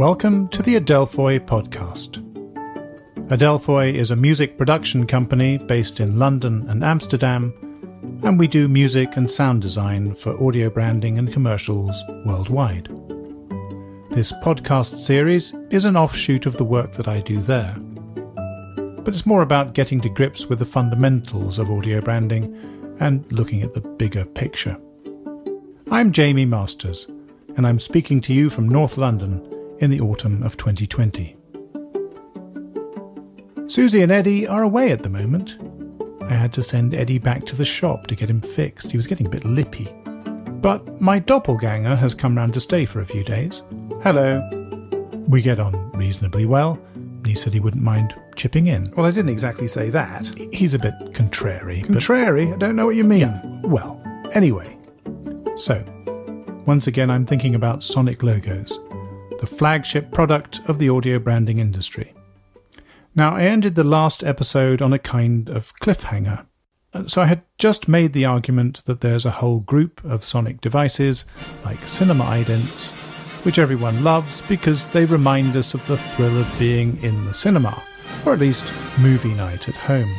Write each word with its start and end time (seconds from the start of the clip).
Welcome 0.00 0.48
to 0.48 0.62
the 0.62 0.76
Adelphoi 0.76 1.40
podcast. 1.40 2.24
Adelphoi 3.28 3.92
is 3.92 4.10
a 4.10 4.16
music 4.16 4.56
production 4.56 5.06
company 5.06 5.58
based 5.58 6.00
in 6.00 6.18
London 6.18 6.66
and 6.70 6.82
Amsterdam, 6.82 7.52
and 8.22 8.38
we 8.38 8.48
do 8.48 8.66
music 8.66 9.18
and 9.18 9.30
sound 9.30 9.60
design 9.60 10.14
for 10.14 10.42
audio 10.42 10.70
branding 10.70 11.18
and 11.18 11.30
commercials 11.30 12.02
worldwide. 12.24 12.86
This 14.10 14.32
podcast 14.42 15.00
series 15.00 15.54
is 15.68 15.84
an 15.84 15.98
offshoot 15.98 16.46
of 16.46 16.56
the 16.56 16.64
work 16.64 16.92
that 16.92 17.06
I 17.06 17.20
do 17.20 17.38
there. 17.38 17.74
But 19.04 19.08
it's 19.08 19.26
more 19.26 19.42
about 19.42 19.74
getting 19.74 20.00
to 20.00 20.08
grips 20.08 20.46
with 20.46 20.60
the 20.60 20.64
fundamentals 20.64 21.58
of 21.58 21.70
audio 21.70 22.00
branding 22.00 22.96
and 23.00 23.30
looking 23.30 23.60
at 23.60 23.74
the 23.74 23.82
bigger 23.82 24.24
picture. 24.24 24.80
I'm 25.90 26.10
Jamie 26.10 26.46
Masters, 26.46 27.06
and 27.54 27.66
I'm 27.66 27.78
speaking 27.78 28.22
to 28.22 28.32
you 28.32 28.48
from 28.48 28.66
North 28.66 28.96
London 28.96 29.49
in 29.80 29.90
the 29.90 30.00
autumn 30.00 30.42
of 30.42 30.56
2020. 30.56 31.36
Susie 33.66 34.02
and 34.02 34.12
Eddie 34.12 34.46
are 34.46 34.62
away 34.62 34.92
at 34.92 35.02
the 35.02 35.08
moment. 35.08 35.56
I 36.22 36.34
had 36.34 36.52
to 36.54 36.62
send 36.62 36.94
Eddie 36.94 37.18
back 37.18 37.46
to 37.46 37.56
the 37.56 37.64
shop 37.64 38.06
to 38.08 38.14
get 38.14 38.28
him 38.28 38.40
fixed. 38.40 38.90
He 38.90 38.96
was 38.96 39.06
getting 39.06 39.26
a 39.26 39.30
bit 39.30 39.44
lippy. 39.44 39.88
But 40.60 41.00
my 41.00 41.18
doppelganger 41.18 41.96
has 41.96 42.14
come 42.14 42.36
round 42.36 42.54
to 42.54 42.60
stay 42.60 42.84
for 42.84 43.00
a 43.00 43.06
few 43.06 43.24
days. 43.24 43.62
Hello. 44.02 44.46
We 45.28 45.40
get 45.40 45.58
on 45.58 45.90
reasonably 45.92 46.44
well. 46.44 46.78
He 47.24 47.34
said 47.34 47.54
he 47.54 47.60
wouldn't 47.60 47.82
mind 47.82 48.14
chipping 48.36 48.66
in. 48.66 48.90
Well, 48.96 49.06
I 49.06 49.10
didn't 49.10 49.30
exactly 49.30 49.68
say 49.68 49.88
that. 49.90 50.26
He's 50.52 50.74
a 50.74 50.78
bit 50.78 50.94
contrary. 51.14 51.82
Contrary? 51.82 52.52
I 52.52 52.56
don't 52.56 52.76
know 52.76 52.86
what 52.86 52.96
you 52.96 53.04
mean. 53.04 53.20
Yeah, 53.20 53.60
well, 53.62 54.02
anyway. 54.32 54.76
So, 55.56 55.84
once 56.66 56.86
again, 56.86 57.10
I'm 57.10 57.24
thinking 57.24 57.54
about 57.54 57.82
Sonic 57.82 58.22
logos 58.22 58.78
the 59.40 59.46
flagship 59.46 60.10
product 60.12 60.60
of 60.68 60.78
the 60.78 60.90
audio 60.90 61.18
branding 61.18 61.58
industry. 61.58 62.12
Now, 63.14 63.34
I 63.34 63.44
ended 63.44 63.74
the 63.74 63.82
last 63.82 64.22
episode 64.22 64.82
on 64.82 64.92
a 64.92 64.98
kind 64.98 65.48
of 65.48 65.74
cliffhanger. 65.76 66.44
Uh, 66.92 67.08
so 67.08 67.22
I 67.22 67.26
had 67.26 67.42
just 67.56 67.88
made 67.88 68.12
the 68.12 68.26
argument 68.26 68.84
that 68.84 69.00
there's 69.00 69.24
a 69.24 69.30
whole 69.30 69.60
group 69.60 70.04
of 70.04 70.24
sonic 70.24 70.60
devices, 70.60 71.24
like 71.64 71.78
cinema 71.84 72.24
idents, 72.24 72.90
which 73.46 73.58
everyone 73.58 74.04
loves 74.04 74.42
because 74.42 74.86
they 74.88 75.06
remind 75.06 75.56
us 75.56 75.72
of 75.72 75.86
the 75.86 75.96
thrill 75.96 76.38
of 76.38 76.58
being 76.58 77.02
in 77.02 77.24
the 77.24 77.34
cinema, 77.34 77.82
or 78.26 78.34
at 78.34 78.40
least 78.40 78.70
movie 79.00 79.32
night 79.32 79.70
at 79.70 79.74
home. 79.74 80.14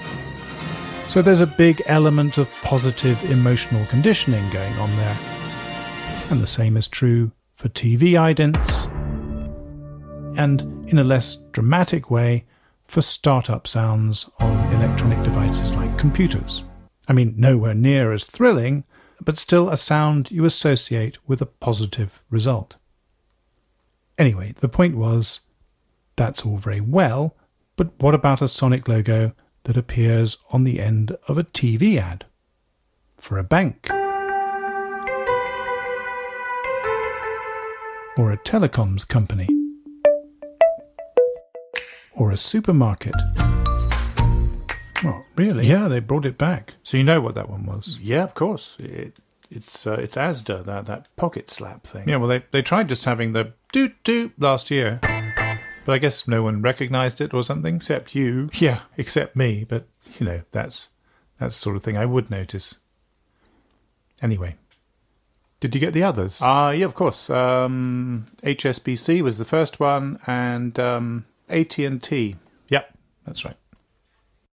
So 1.10 1.22
there's 1.22 1.42
a 1.42 1.48
big 1.48 1.84
element 1.86 2.40
of 2.40 2.50
positive 2.64 3.24
emotional 3.30 3.86
conditioning 3.86 4.50
going 4.50 4.74
on 4.80 4.90
there. 4.96 5.18
And 6.32 6.42
the 6.42 6.48
same 6.48 6.76
is 6.76 6.88
true 6.88 7.34
for 7.54 7.70
TV 7.70 8.14
idents, 8.14 8.90
and 10.38 10.90
in 10.90 11.00
a 11.00 11.04
less 11.04 11.38
dramatic 11.52 12.10
way 12.10 12.46
for 12.86 13.02
startup 13.02 13.68
sounds 13.68 14.30
on 14.40 14.74
electronic 14.74 15.24
devices 15.24 15.74
like 15.76 15.98
computers. 15.98 16.64
I 17.08 17.14
mean, 17.14 17.34
nowhere 17.38 17.74
near 17.74 18.12
as 18.12 18.26
thrilling, 18.26 18.84
but 19.24 19.38
still 19.38 19.70
a 19.70 19.78
sound 19.78 20.32
you 20.32 20.46
associate 20.46 21.18
with 21.28 21.42
a 21.42 21.46
positive 21.46 22.24
result. 22.30 22.76
Anyway, 24.18 24.54
the 24.58 24.70
point 24.70 24.96
was 24.96 25.42
that's 26.16 26.46
all 26.46 26.58
very 26.58 26.82
well, 26.82 27.36
but 27.76 27.92
what 28.00 28.14
about 28.14 28.42
a 28.42 28.48
Sonic 28.48 28.88
logo 28.88 29.34
that 29.64 29.78
appears 29.78 30.38
on 30.52 30.64
the 30.64 30.80
end 30.80 31.16
of 31.28 31.38
a 31.38 31.44
TV 31.44 31.98
ad? 31.98 32.26
For 33.18 33.38
a 33.38 33.44
bank? 33.44 33.90
Or 38.18 38.32
a 38.32 38.38
telecoms 38.38 39.08
company? 39.08 39.61
Or 42.16 42.32
a 42.32 42.38
supermarket. 42.38 43.16
Oh, 45.04 45.24
really? 45.36 45.68
Yeah, 45.68 45.88
they 45.88 46.00
brought 46.00 46.26
it 46.26 46.38
back. 46.38 46.76
So 46.84 46.98
you 46.98 47.04
know 47.04 47.22
what 47.22 47.36
that 47.36 47.50
one 47.50 47.66
was? 47.66 48.00
Yeah, 48.00 48.24
of 48.24 48.34
course. 48.34 48.78
It, 48.80 49.18
it's 49.50 49.86
uh, 49.86 49.94
it's 49.94 50.16
Asda 50.16 50.64
that 50.66 50.86
that 50.86 51.14
pocket 51.16 51.50
slap 51.50 51.84
thing. 51.84 52.08
Yeah, 52.08 52.18
well 52.18 52.30
they 52.30 52.44
they 52.52 52.62
tried 52.62 52.90
just 52.90 53.06
having 53.06 53.34
the 53.34 53.54
doot 53.74 54.02
doot 54.04 54.34
last 54.40 54.72
year, 54.72 55.00
but 55.86 55.94
I 55.94 55.98
guess 55.98 56.28
no 56.28 56.44
one 56.44 56.62
recognised 56.62 57.20
it 57.20 57.34
or 57.34 57.44
something 57.44 57.76
except 57.76 58.16
you. 58.16 58.50
Yeah, 58.54 58.82
except 58.96 59.36
me. 59.36 59.66
But 59.68 59.88
you 60.20 60.26
know 60.26 60.42
that's 60.52 60.90
that's 61.38 61.56
the 61.56 61.60
sort 61.60 61.76
of 61.76 61.84
thing 61.84 61.98
I 61.98 62.06
would 62.06 62.30
notice. 62.30 62.78
Anyway, 64.22 64.56
did 65.60 65.76
you 65.76 65.82
get 65.82 65.94
the 65.94 66.04
others? 66.04 66.40
Ah, 66.42 66.68
uh, 66.68 66.72
yeah, 66.72 66.86
of 66.86 66.94
course. 66.94 67.30
Um, 67.30 68.26
HSBC 68.44 69.22
was 69.22 69.38
the 69.38 69.46
first 69.46 69.80
one, 69.80 70.20
and 70.28 70.80
um, 70.80 71.26
AT&T. 71.52 72.36
Yep, 72.70 72.98
that's 73.26 73.46
right. 73.46 73.58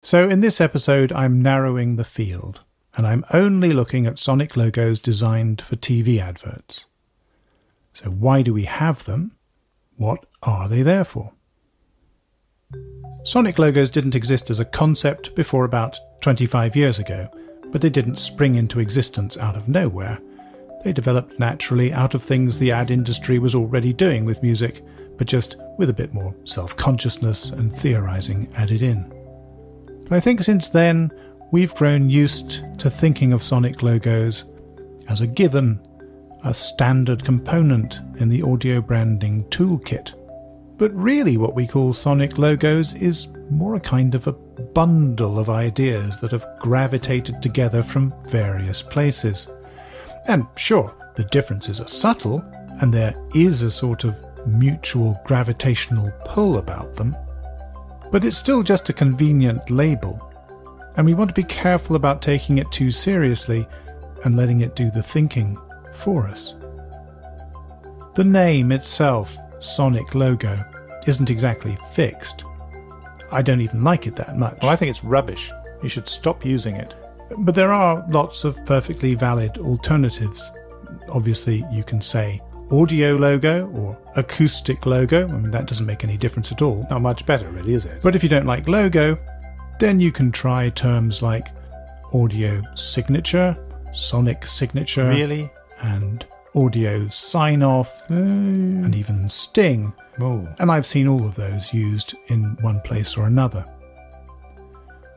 So 0.02 0.28
in 0.28 0.40
this 0.40 0.60
episode, 0.60 1.12
I'm 1.12 1.42
narrowing 1.42 1.96
the 1.96 2.04
field, 2.04 2.62
and 2.96 3.06
I'm 3.06 3.24
only 3.32 3.72
looking 3.72 4.06
at 4.06 4.18
Sonic 4.18 4.56
logos 4.56 5.00
designed 5.00 5.60
for 5.60 5.76
TV 5.76 6.20
adverts. 6.20 6.86
So 7.92 8.10
why 8.10 8.42
do 8.42 8.54
we 8.54 8.64
have 8.64 9.04
them? 9.04 9.32
What 9.96 10.24
are 10.42 10.68
they 10.68 10.82
there 10.82 11.04
for? 11.04 11.32
Sonic 13.24 13.58
logos 13.58 13.90
didn't 13.90 14.14
exist 14.14 14.50
as 14.50 14.60
a 14.60 14.64
concept 14.64 15.34
before 15.34 15.64
about 15.64 15.98
25 16.20 16.76
years 16.76 16.98
ago, 16.98 17.28
but 17.66 17.80
they 17.80 17.90
didn't 17.90 18.18
spring 18.18 18.54
into 18.54 18.80
existence 18.80 19.36
out 19.36 19.56
of 19.56 19.68
nowhere. 19.68 20.18
They 20.84 20.92
developed 20.92 21.38
naturally 21.38 21.92
out 21.92 22.14
of 22.14 22.22
things 22.22 22.58
the 22.58 22.72
ad 22.72 22.90
industry 22.90 23.38
was 23.38 23.54
already 23.54 23.92
doing 23.92 24.24
with 24.24 24.42
music, 24.42 24.82
but 25.18 25.26
just 25.26 25.56
with 25.76 25.90
a 25.90 25.94
bit 25.94 26.14
more 26.14 26.34
self 26.44 26.76
consciousness 26.76 27.50
and 27.50 27.72
theorizing 27.72 28.50
added 28.56 28.82
in. 28.82 29.12
But 30.08 30.16
I 30.16 30.20
think 30.20 30.42
since 30.42 30.70
then, 30.70 31.10
we've 31.50 31.74
grown 31.74 32.08
used 32.08 32.62
to 32.78 32.88
thinking 32.88 33.32
of 33.32 33.42
Sonic 33.42 33.82
logos 33.82 34.44
as 35.08 35.20
a 35.20 35.26
given, 35.26 35.80
a 36.44 36.54
standard 36.54 37.24
component 37.24 38.00
in 38.18 38.28
the 38.28 38.42
audio 38.42 38.80
branding 38.80 39.44
toolkit. 39.44 40.14
But 40.78 40.94
really, 40.94 41.36
what 41.36 41.54
we 41.54 41.66
call 41.66 41.92
Sonic 41.92 42.38
logos 42.38 42.94
is 42.94 43.28
more 43.50 43.74
a 43.74 43.80
kind 43.80 44.14
of 44.14 44.26
a 44.28 44.32
bundle 44.32 45.38
of 45.38 45.50
ideas 45.50 46.20
that 46.20 46.30
have 46.30 46.46
gravitated 46.60 47.42
together 47.42 47.82
from 47.82 48.14
various 48.28 48.80
places. 48.82 49.48
And 50.26 50.46
sure, 50.56 50.94
the 51.16 51.24
differences 51.24 51.80
are 51.80 51.88
subtle, 51.88 52.44
and 52.80 52.94
there 52.94 53.16
is 53.34 53.62
a 53.62 53.70
sort 53.70 54.04
of 54.04 54.14
mutual 54.48 55.20
gravitational 55.24 56.10
pull 56.24 56.58
about 56.58 56.94
them, 56.94 57.16
but 58.10 58.24
it's 58.24 58.38
still 58.38 58.62
just 58.62 58.88
a 58.88 58.92
convenient 58.92 59.70
label, 59.70 60.20
and 60.96 61.06
we 61.06 61.14
want 61.14 61.28
to 61.28 61.34
be 61.34 61.44
careful 61.44 61.96
about 61.96 62.22
taking 62.22 62.58
it 62.58 62.70
too 62.72 62.90
seriously 62.90 63.66
and 64.24 64.36
letting 64.36 64.62
it 64.62 64.74
do 64.74 64.90
the 64.90 65.02
thinking 65.02 65.58
for 65.92 66.26
us. 66.26 66.56
The 68.14 68.24
name 68.24 68.72
itself, 68.72 69.36
Sonic 69.60 70.14
Logo, 70.14 70.64
isn't 71.06 71.30
exactly 71.30 71.78
fixed. 71.92 72.44
I 73.30 73.42
don't 73.42 73.60
even 73.60 73.84
like 73.84 74.06
it 74.06 74.16
that 74.16 74.38
much. 74.38 74.58
Well, 74.62 74.70
I 74.70 74.76
think 74.76 74.90
it's 74.90 75.04
rubbish. 75.04 75.52
You 75.82 75.88
should 75.88 76.08
stop 76.08 76.44
using 76.44 76.76
it. 76.76 76.94
But 77.38 77.54
there 77.54 77.72
are 77.72 78.04
lots 78.08 78.44
of 78.44 78.64
perfectly 78.64 79.14
valid 79.14 79.58
alternatives. 79.58 80.50
Obviously, 81.10 81.64
you 81.70 81.84
can 81.84 82.00
say 82.00 82.40
audio 82.70 83.16
logo 83.16 83.68
or 83.70 83.98
acoustic 84.16 84.86
logo. 84.86 85.28
I 85.28 85.32
mean, 85.32 85.50
that 85.50 85.66
doesn't 85.66 85.86
make 85.86 86.04
any 86.04 86.16
difference 86.16 86.52
at 86.52 86.62
all. 86.62 86.86
Not 86.90 87.02
much 87.02 87.26
better, 87.26 87.50
really, 87.50 87.74
is 87.74 87.86
it? 87.86 88.02
But 88.02 88.14
if 88.14 88.22
you 88.22 88.28
don't 88.28 88.46
like 88.46 88.68
logo, 88.68 89.18
then 89.78 90.00
you 90.00 90.12
can 90.12 90.32
try 90.32 90.68
terms 90.70 91.22
like 91.22 91.48
audio 92.12 92.62
signature, 92.74 93.56
sonic 93.92 94.46
signature, 94.46 95.08
really, 95.08 95.50
and 95.80 96.26
audio 96.54 97.08
sign 97.08 97.62
off, 97.62 98.02
oh. 98.10 98.14
Mm. 98.14 98.84
and 98.84 98.94
even 98.94 99.28
sting. 99.28 99.92
Oh. 100.20 100.48
And 100.58 100.70
I've 100.70 100.86
seen 100.86 101.06
all 101.06 101.24
of 101.26 101.34
those 101.34 101.72
used 101.72 102.14
in 102.28 102.56
one 102.60 102.80
place 102.80 103.16
or 103.16 103.26
another. 103.26 103.64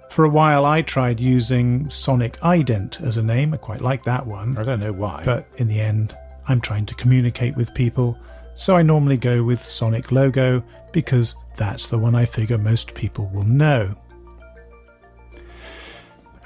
For 0.10 0.26
a 0.26 0.30
while, 0.30 0.66
I 0.66 0.82
tried 0.82 1.22
using 1.22 1.90
Sonic 1.90 2.38
Ident 2.42 3.02
as 3.02 3.16
a 3.16 3.24
name. 3.24 3.54
I 3.54 3.58
quite 3.58 3.80
like 3.80 4.04
that 4.04 4.28
one. 4.28 4.58
I 4.58 4.64
don't 4.64 4.82
know 4.82 4.92
why. 4.92 5.24
But 5.24 5.48
in 5.56 5.70
the 5.70 5.80
end, 5.80 6.16
I'm 6.48 6.62
trying 6.62 6.86
to 6.88 6.96
communicate 6.96 7.56
with 7.56 7.74
people, 7.74 8.18
so 8.56 8.76
I 8.76 8.82
normally 8.82 9.18
go 9.18 9.44
with 9.44 9.64
Sonic 9.64 10.12
Logo 10.12 10.64
because 10.92 11.36
that's 11.56 11.88
the 11.90 11.98
one 11.98 12.16
I 12.16 12.26
figure 12.26 12.58
most 12.58 12.94
people 12.94 13.30
will 13.34 13.46
know. 13.46 13.96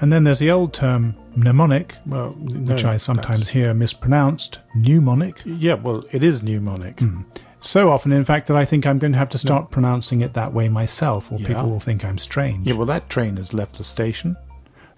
And 0.00 0.12
then 0.12 0.24
there's 0.24 0.38
the 0.38 0.50
old 0.50 0.74
term 0.74 1.16
mnemonic, 1.34 1.96
well, 2.04 2.30
which 2.30 2.84
I 2.84 2.98
sometimes 2.98 3.48
hear 3.48 3.72
mispronounced, 3.72 4.58
mnemonic. 4.74 5.40
Yeah, 5.44 5.74
well, 5.74 6.02
it 6.12 6.22
is 6.22 6.42
mnemonic. 6.42 6.96
Mm. 6.96 7.24
So 7.60 7.90
often, 7.90 8.12
in 8.12 8.24
fact, 8.24 8.46
that 8.48 8.56
I 8.56 8.64
think 8.64 8.86
I'm 8.86 8.98
going 8.98 9.12
to 9.12 9.18
have 9.18 9.30
to 9.30 9.38
start 9.38 9.64
no. 9.64 9.68
pronouncing 9.68 10.20
it 10.20 10.34
that 10.34 10.52
way 10.52 10.68
myself, 10.68 11.32
or 11.32 11.38
yeah. 11.38 11.48
people 11.48 11.70
will 11.70 11.80
think 11.80 12.04
I'm 12.04 12.18
strange. 12.18 12.66
Yeah, 12.66 12.74
well, 12.74 12.86
that 12.86 13.08
train 13.08 13.36
has 13.38 13.54
left 13.54 13.78
the 13.78 13.84
station. 13.84 14.36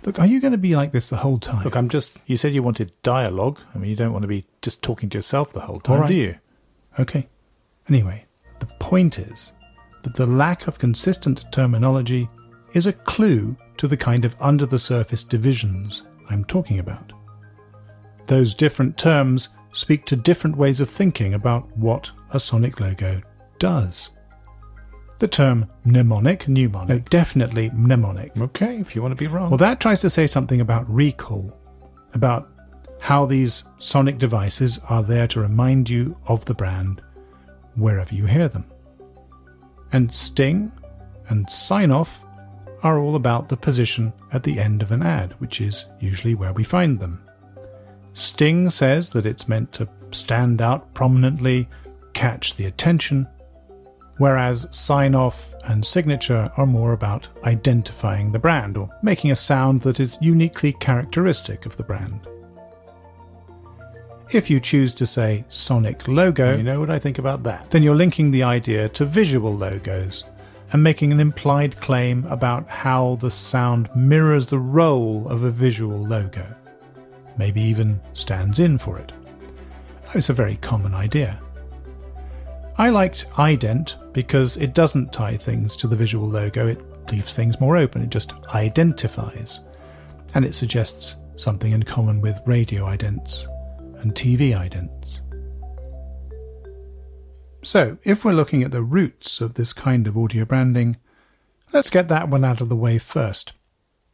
Look, 0.04 0.18
are 0.18 0.26
you 0.26 0.40
going 0.40 0.52
to 0.52 0.58
be 0.58 0.76
like 0.76 0.92
this 0.92 1.10
the 1.10 1.16
whole 1.16 1.38
time? 1.38 1.64
Look, 1.64 1.76
I'm 1.76 1.88
just. 1.88 2.18
You 2.26 2.36
said 2.36 2.54
you 2.54 2.62
wanted 2.62 2.92
dialogue. 3.02 3.60
I 3.74 3.78
mean, 3.78 3.90
you 3.90 3.96
don't 3.96 4.12
want 4.12 4.22
to 4.22 4.28
be 4.28 4.44
just 4.62 4.82
talking 4.82 5.08
to 5.10 5.18
yourself 5.18 5.52
the 5.52 5.60
whole 5.60 5.80
time, 5.80 6.02
right. 6.02 6.08
do 6.08 6.14
you? 6.14 6.36
Okay. 6.98 7.28
Anyway, 7.88 8.24
The 8.60 8.66
point 8.78 9.18
is 9.18 9.52
that 10.02 10.14
the 10.14 10.26
lack 10.26 10.66
of 10.66 10.78
consistent 10.78 11.50
terminology 11.52 12.28
is 12.74 12.86
a 12.86 12.92
clue 12.92 13.56
to 13.78 13.88
the 13.88 13.96
kind 13.96 14.24
of 14.24 14.36
under 14.40 14.66
the 14.66 14.78
surface 14.78 15.24
divisions 15.24 16.02
I'm 16.30 16.44
talking 16.44 16.78
about. 16.78 17.12
Those 18.26 18.54
different 18.54 18.98
terms 18.98 19.48
speak 19.72 20.04
to 20.06 20.16
different 20.16 20.56
ways 20.56 20.80
of 20.80 20.90
thinking 20.90 21.34
about 21.34 21.76
what 21.76 22.12
a 22.32 22.40
sonic 22.40 22.80
logo 22.80 23.22
does. 23.58 24.10
The 25.18 25.28
term 25.28 25.66
mnemonic, 25.84 26.46
mnemonic, 26.46 26.88
no, 26.88 26.98
definitely 27.10 27.70
mnemonic. 27.74 28.36
Okay, 28.38 28.78
if 28.78 28.94
you 28.94 29.02
want 29.02 29.12
to 29.12 29.16
be 29.16 29.26
wrong. 29.26 29.50
Well, 29.50 29.58
that 29.58 29.80
tries 29.80 30.00
to 30.02 30.10
say 30.10 30.28
something 30.28 30.60
about 30.60 30.88
recall, 30.88 31.56
about 32.14 32.48
how 33.00 33.26
these 33.26 33.64
sonic 33.78 34.18
devices 34.18 34.78
are 34.88 35.02
there 35.02 35.26
to 35.28 35.40
remind 35.40 35.90
you 35.90 36.16
of 36.26 36.44
the 36.44 36.54
brand 36.54 37.02
wherever 37.74 38.14
you 38.14 38.26
hear 38.26 38.48
them. 38.48 38.64
And 39.92 40.14
sting 40.14 40.70
and 41.28 41.50
sign 41.50 41.90
off 41.90 42.24
are 42.82 42.98
all 42.98 43.16
about 43.16 43.48
the 43.48 43.56
position 43.56 44.12
at 44.32 44.44
the 44.44 44.60
end 44.60 44.82
of 44.82 44.92
an 44.92 45.02
ad, 45.02 45.32
which 45.40 45.60
is 45.60 45.86
usually 45.98 46.34
where 46.34 46.52
we 46.52 46.62
find 46.62 47.00
them. 47.00 47.24
Sting 48.12 48.70
says 48.70 49.10
that 49.10 49.26
it's 49.26 49.48
meant 49.48 49.72
to 49.72 49.88
stand 50.10 50.62
out 50.62 50.92
prominently, 50.94 51.68
catch 52.12 52.56
the 52.56 52.66
attention, 52.66 53.26
whereas 54.18 54.68
sign 54.70 55.14
off 55.14 55.54
and 55.64 55.84
signature 55.84 56.50
are 56.56 56.66
more 56.66 56.92
about 56.92 57.28
identifying 57.44 58.30
the 58.30 58.38
brand 58.38 58.76
or 58.76 58.90
making 59.02 59.30
a 59.30 59.36
sound 59.36 59.80
that 59.82 60.00
is 60.00 60.18
uniquely 60.20 60.72
characteristic 60.74 61.66
of 61.66 61.76
the 61.76 61.84
brand. 61.84 62.26
If 64.30 64.50
you 64.50 64.60
choose 64.60 64.92
to 64.94 65.06
say 65.06 65.44
Sonic 65.48 66.06
logo, 66.06 66.56
you 66.56 66.62
know 66.62 66.80
what 66.80 66.90
I 66.90 66.98
think 66.98 67.18
about 67.18 67.44
that. 67.44 67.70
Then 67.70 67.82
you're 67.82 67.94
linking 67.94 68.30
the 68.30 68.42
idea 68.42 68.88
to 68.90 69.06
visual 69.06 69.54
logos 69.54 70.24
and 70.70 70.82
making 70.82 71.12
an 71.12 71.20
implied 71.20 71.80
claim 71.80 72.26
about 72.26 72.68
how 72.68 73.16
the 73.16 73.30
sound 73.30 73.88
mirrors 73.96 74.46
the 74.46 74.58
role 74.58 75.26
of 75.28 75.44
a 75.44 75.50
visual 75.50 76.04
logo. 76.04 76.44
Maybe 77.38 77.62
even 77.62 78.00
stands 78.12 78.60
in 78.60 78.76
for 78.76 78.98
it. 78.98 79.12
Oh, 80.08 80.12
it's 80.14 80.28
a 80.28 80.34
very 80.34 80.56
common 80.56 80.94
idea. 80.94 81.40
I 82.78 82.90
liked 82.90 83.28
ident 83.30 83.96
because 84.12 84.56
it 84.56 84.72
doesn't 84.72 85.12
tie 85.12 85.36
things 85.36 85.75
to 85.76 85.88
the 85.88 85.96
visual 85.96 86.28
logo, 86.28 86.69
it 86.69 86.80
leaves 87.10 87.34
things 87.34 87.60
more 87.60 87.76
open, 87.76 88.02
it 88.02 88.10
just 88.10 88.32
identifies. 88.54 89.60
And 90.34 90.44
it 90.44 90.54
suggests 90.54 91.16
something 91.34 91.72
in 91.72 91.82
common 91.82 92.20
with 92.20 92.38
radio 92.46 92.84
idents 92.84 93.46
and 94.00 94.14
TV 94.14 94.52
idents. 94.52 95.22
So, 97.64 97.98
if 98.04 98.25
we're 98.25 98.32
looking 98.32 98.62
at 98.62 98.70
the 98.70 98.82
roots 98.82 99.40
of 99.40 99.54
this 99.54 99.72
kind 99.72 100.06
of 100.06 100.16
audio 100.16 100.44
branding, 100.44 100.98
let's 101.72 101.90
get 101.90 102.06
that 102.06 102.28
one 102.28 102.44
out 102.44 102.60
of 102.60 102.69
the 102.69 102.76
way 102.76 102.98
first. 102.98 103.54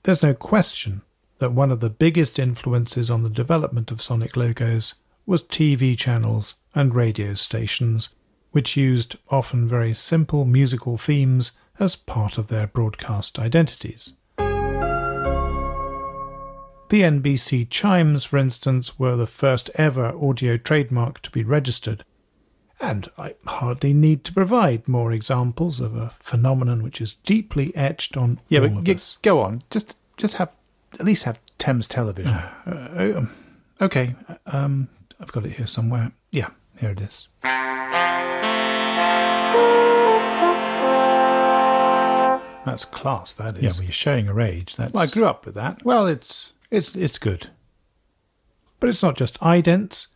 There's 0.05 0.23
no 0.23 0.33
question 0.33 1.03
that 1.39 1.53
one 1.53 1.71
of 1.71 1.81
the 1.81 1.91
biggest 1.91 2.39
influences 2.39 3.11
on 3.11 3.25
the 3.25 3.29
development 3.29 3.91
of 3.91 4.01
sonic 4.01 4.39
logos 4.39 4.95
was 5.27 5.43
TV 5.43 5.99
channels 5.99 6.55
and 6.75 6.95
radio 6.95 7.35
stations, 7.35 8.09
which 8.55 8.77
used 8.77 9.17
often 9.31 9.69
very 9.69 9.93
simple 9.93 10.45
musical 10.45 10.97
themes 10.97 11.51
as 11.81 11.97
part 11.97 12.39
of 12.39 12.47
their 12.47 12.69
broadcast 12.69 13.37
identities. 13.37 14.13
The 14.39 14.45
NBC 17.03 17.69
chimes, 17.69 18.23
for 18.23 18.39
instance, 18.39 18.97
were 18.97 19.17
the 19.17 19.27
first 19.27 19.73
ever 19.75 20.17
audio 20.17 20.57
trademark 20.57 21.21
to 21.23 21.33
be 21.33 21.43
registered. 21.43 22.05
And 22.81 23.09
I 23.19 23.35
hardly 23.45 23.93
need 23.93 24.23
to 24.23 24.33
provide 24.33 24.87
more 24.87 25.11
examples 25.11 25.81
of 25.81 25.97
a 25.97 26.13
phenomenon 26.21 26.85
which 26.85 27.01
is 27.01 27.15
deeply 27.25 27.75
etched 27.75 28.17
on 28.17 28.39
yeah, 28.49 28.61
all 28.61 28.69
but 28.69 28.89
of 28.89 28.89
us. 28.89 29.19
go 29.23 29.41
on. 29.41 29.63
Just, 29.69 29.99
just 30.17 30.37
have 30.37 30.53
at 31.01 31.05
least 31.05 31.25
have 31.25 31.41
Thames 31.59 31.89
Television. 31.89 32.33
Uh, 32.67 33.13
um, 33.17 33.31
okay, 33.81 34.15
um, 34.47 34.89
I've 35.21 35.33
got 35.33 35.45
it 35.45 35.55
here 35.55 35.67
somewhere. 35.67 36.13
Yeah, 36.31 36.51
here 36.79 36.91
it 36.91 37.01
is. 37.01 37.27
That's 42.65 42.85
class. 42.85 43.35
That 43.35 43.57
is. 43.59 43.63
Yeah, 43.63 43.71
well, 43.73 43.83
you're 43.83 43.93
showing 43.93 44.27
your 44.27 44.41
age. 44.41 44.77
That's 44.77 44.93
Well, 44.93 45.03
I 45.03 45.07
grew 45.07 45.27
up 45.27 45.45
with 45.47 45.55
that. 45.55 45.85
Well, 45.85 46.07
it's 46.07 46.53
it's 46.71 46.97
it's 46.97 47.19
good, 47.19 47.51
but 48.81 48.89
it's 48.89 49.03
not 49.03 49.17
just 49.17 49.39
idents. 49.41 50.07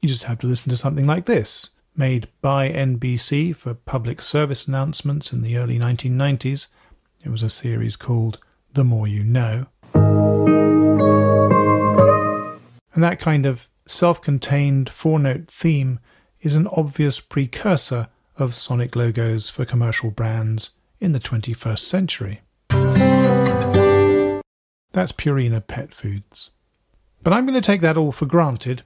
You 0.00 0.08
just 0.08 0.24
have 0.24 0.38
to 0.40 0.46
listen 0.46 0.70
to 0.70 0.76
something 0.76 1.06
like 1.06 1.26
this, 1.26 1.70
made 1.96 2.28
by 2.40 2.70
NBC 2.70 3.56
for 3.56 3.74
public 3.74 4.22
service 4.22 4.68
announcements 4.68 5.32
in 5.32 5.42
the 5.42 5.56
early 5.56 5.78
1990s. 5.78 6.68
It 7.24 7.30
was 7.30 7.42
a 7.42 7.50
series 7.50 7.96
called 7.96 8.38
"The 8.74 8.84
More 8.84 9.08
You 9.08 9.24
Know," 9.24 9.66
and 12.94 13.02
that 13.02 13.18
kind 13.18 13.46
of 13.46 13.68
self-contained 13.86 14.90
four-note 14.90 15.50
theme 15.50 15.98
is 16.42 16.54
an 16.54 16.66
obvious 16.68 17.20
precursor 17.20 18.08
of 18.36 18.54
sonic 18.54 18.94
logos 18.94 19.48
for 19.48 19.64
commercial 19.64 20.10
brands 20.10 20.72
in 21.00 21.12
the 21.12 21.18
21st 21.18 21.78
century. 21.78 22.40
That's 24.92 25.12
Purina 25.12 25.64
Pet 25.66 25.94
Foods. 25.94 26.50
But 27.22 27.32
I'm 27.32 27.46
going 27.46 27.60
to 27.60 27.66
take 27.66 27.80
that 27.82 27.96
all 27.96 28.12
for 28.12 28.26
granted, 28.26 28.82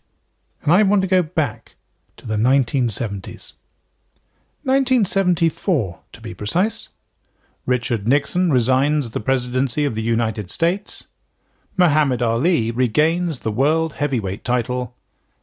and 0.63 0.73
I 0.73 0.83
want 0.83 1.03
to 1.03 1.09
go 1.09 1.23
back 1.23 1.77
to 2.17 2.27
the 2.27 2.37
1970s. 2.37 3.53
1974, 4.65 6.01
to 6.13 6.21
be 6.21 6.35
precise. 6.35 6.89
Richard 7.67 8.09
Nixon 8.09 8.53
resigns 8.53 9.11
the 9.11 9.21
presidency 9.21 9.85
of 9.85 9.95
the 9.95 10.03
United 10.03 10.51
States. 10.51 11.09
Muhammad 11.77 12.23
Ali 12.23 12.71
regains 12.71 13.41
the 13.41 13.53
world 13.53 13.95
heavyweight 13.95 14.45
title. 14.45 14.95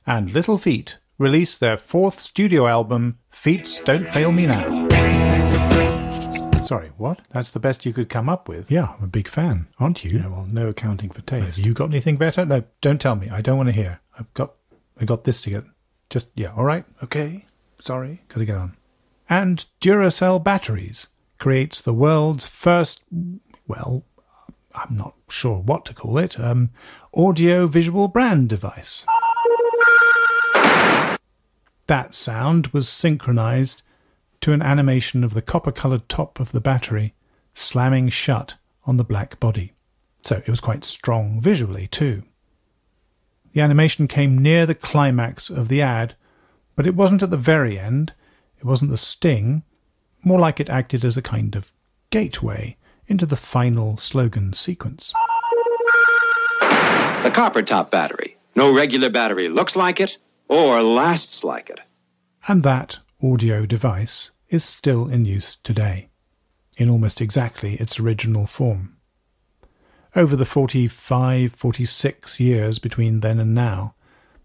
And 0.06 0.32
Little 0.32 0.58
Feat 0.58 0.98
release 1.18 1.58
their 1.58 1.78
fourth 1.78 2.20
studio 2.20 2.68
album, 2.68 3.20
Feats 3.30 3.80
Don't 3.82 4.08
Fail 4.08 4.32
Me 4.32 4.46
Now. 4.46 5.19
Sorry, 6.70 6.92
what? 6.98 7.22
That's 7.32 7.50
the 7.50 7.60
best 7.60 7.84
you 7.84 7.94
could 7.94 8.10
come 8.10 8.30
up 8.30 8.48
with. 8.48 8.70
Yeah, 8.70 8.94
I'm 8.96 9.04
a 9.06 9.08
big 9.08 9.28
fan, 9.28 9.66
aren't 9.80 10.04
you? 10.04 10.20
Yeah, 10.20 10.28
well, 10.28 10.46
no 10.48 10.68
accounting 10.68 11.10
for 11.10 11.22
taste. 11.22 11.58
Have 11.58 11.66
you 11.66 11.74
got 11.74 11.90
anything 11.90 12.16
better? 12.16 12.46
No, 12.46 12.64
don't 12.80 13.02
tell 13.02 13.16
me. 13.16 13.28
I 13.28 13.42
don't 13.42 13.58
want 13.58 13.70
to 13.70 13.74
hear. 13.74 14.02
I've 14.20 14.32
got, 14.36 14.54
I 15.02 15.06
got 15.06 15.24
this 15.24 15.42
to 15.42 15.50
get. 15.50 15.64
Just 16.12 16.30
yeah, 16.36 16.54
all 16.56 16.66
right, 16.66 16.86
Okay, 17.02 17.48
sorry. 17.80 18.22
got 18.28 18.38
to 18.38 18.46
get 18.46 18.56
on. 18.56 18.78
And 19.28 19.66
Duracell 19.82 20.44
batteries 20.44 21.08
creates 21.40 21.82
the 21.82 21.92
world's 21.92 22.48
first, 22.48 23.04
well, 23.68 24.04
I'm 24.76 24.96
not 24.96 25.16
sure 25.28 25.58
what 25.62 25.86
to 25.86 25.96
call 25.96 26.20
it, 26.20 26.40
um, 26.40 26.70
audio 27.16 27.66
visual 27.66 28.08
brand 28.08 28.48
device. 28.48 29.08
That 31.88 32.14
sound 32.14 32.68
was 32.68 32.88
synchronized 32.88 33.82
to 34.42 34.54
an 34.54 34.62
animation 34.62 35.24
of 35.24 35.34
the 35.34 35.42
copper 35.42 35.72
coloured 35.72 36.08
top 36.08 36.40
of 36.40 36.52
the 36.52 36.62
battery 36.62 37.14
slamming 37.54 38.10
shut 38.10 38.56
on 38.86 38.98
the 38.98 39.04
black 39.04 39.40
body. 39.40 39.74
So 40.22 40.38
it 40.38 40.50
was 40.50 40.62
quite 40.62 40.86
strong 40.86 41.42
visually, 41.42 41.88
too. 41.88 42.24
The 43.54 43.62
animation 43.62 44.08
came 44.08 44.38
near 44.38 44.66
the 44.66 44.76
climax 44.76 45.50
of 45.50 45.68
the 45.68 45.82
ad, 45.82 46.16
but 46.76 46.86
it 46.86 46.96
wasn't 46.96 47.24
at 47.24 47.32
the 47.32 47.38
very 47.38 47.80
end, 47.80 48.14
it 48.58 48.66
wasn't 48.66 48.92
the 48.92 48.98
sting, 48.98 49.64
more 50.24 50.40
like 50.40 50.60
it 50.60 50.70
acted 50.70 51.04
as 51.04 51.18
a 51.18 51.22
kind 51.22 51.56
of 51.56 51.74
gateway 52.10 52.78
into 53.08 53.26
the 53.26 53.36
final 53.36 53.98
slogan 53.98 54.54
sequence. 54.54 55.14
The 56.60 57.32
copper 57.34 57.62
top 57.62 57.92
battery. 57.92 58.38
No 58.56 58.74
regular 58.74 59.10
battery 59.10 59.50
looks 59.50 59.76
like 59.76 60.00
it 60.00 60.18
or 60.48 60.82
lasts 60.82 61.44
like 61.44 61.70
it. 61.70 61.80
And 62.48 62.64
that 62.64 63.00
audio 63.24 63.66
device 63.66 64.32
is 64.50 64.64
still 64.64 65.08
in 65.10 65.26
use 65.26 65.58
today, 65.58 66.10
in 66.78 66.90
almost 66.90 67.22
exactly 67.22 67.76
its 67.76 68.00
original 68.00 68.46
form. 68.46 68.96
Over 70.16 70.36
the 70.36 70.46
45, 70.46 71.54
46 71.54 72.40
years 72.40 72.80
between 72.80 73.20
then 73.20 73.40
and 73.40 73.54
now, 73.54 73.94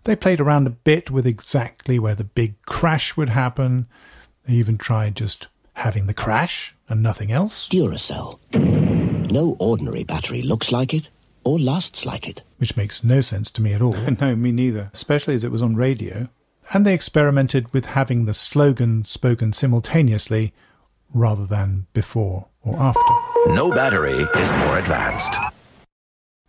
they 0.04 0.16
played 0.16 0.40
around 0.40 0.66
a 0.66 0.70
bit 0.70 1.10
with 1.10 1.26
exactly 1.26 1.98
where 1.98 2.14
the 2.14 2.24
big 2.24 2.60
crash 2.62 3.16
would 3.16 3.30
happen. 3.30 3.86
They 4.44 4.54
even 4.54 4.76
tried 4.76 5.16
just 5.16 5.48
having 5.74 6.06
the 6.06 6.14
crash 6.14 6.74
and 6.88 7.02
nothing 7.02 7.32
else, 7.32 7.68
Duracell. 7.68 8.38
No 9.32 9.56
ordinary 9.58 10.04
battery 10.04 10.42
looks 10.42 10.70
like 10.70 10.92
it 10.92 11.08
or 11.44 11.58
lasts 11.58 12.04
like 12.06 12.28
it. 12.28 12.42
which 12.58 12.76
makes 12.76 13.04
no 13.04 13.20
sense 13.20 13.50
to 13.52 13.62
me 13.62 13.72
at 13.72 13.82
all. 13.82 13.94
No, 14.20 14.34
me 14.36 14.50
neither. 14.52 14.90
Especially 14.92 15.34
as 15.34 15.44
it 15.44 15.50
was 15.50 15.62
on 15.62 15.76
radio. 15.76 16.28
And 16.74 16.84
they 16.84 16.92
experimented 16.92 17.72
with 17.72 17.86
having 17.86 18.24
the 18.24 18.34
slogan 18.34 19.04
spoken 19.04 19.52
simultaneously 19.52 20.52
rather 21.12 21.46
than 21.46 21.86
before 21.92 22.48
or 22.62 22.76
after. 22.80 23.00
No 23.52 23.70
battery 23.70 24.12
is 24.12 24.50
more 24.50 24.78
advanced. 24.78 25.54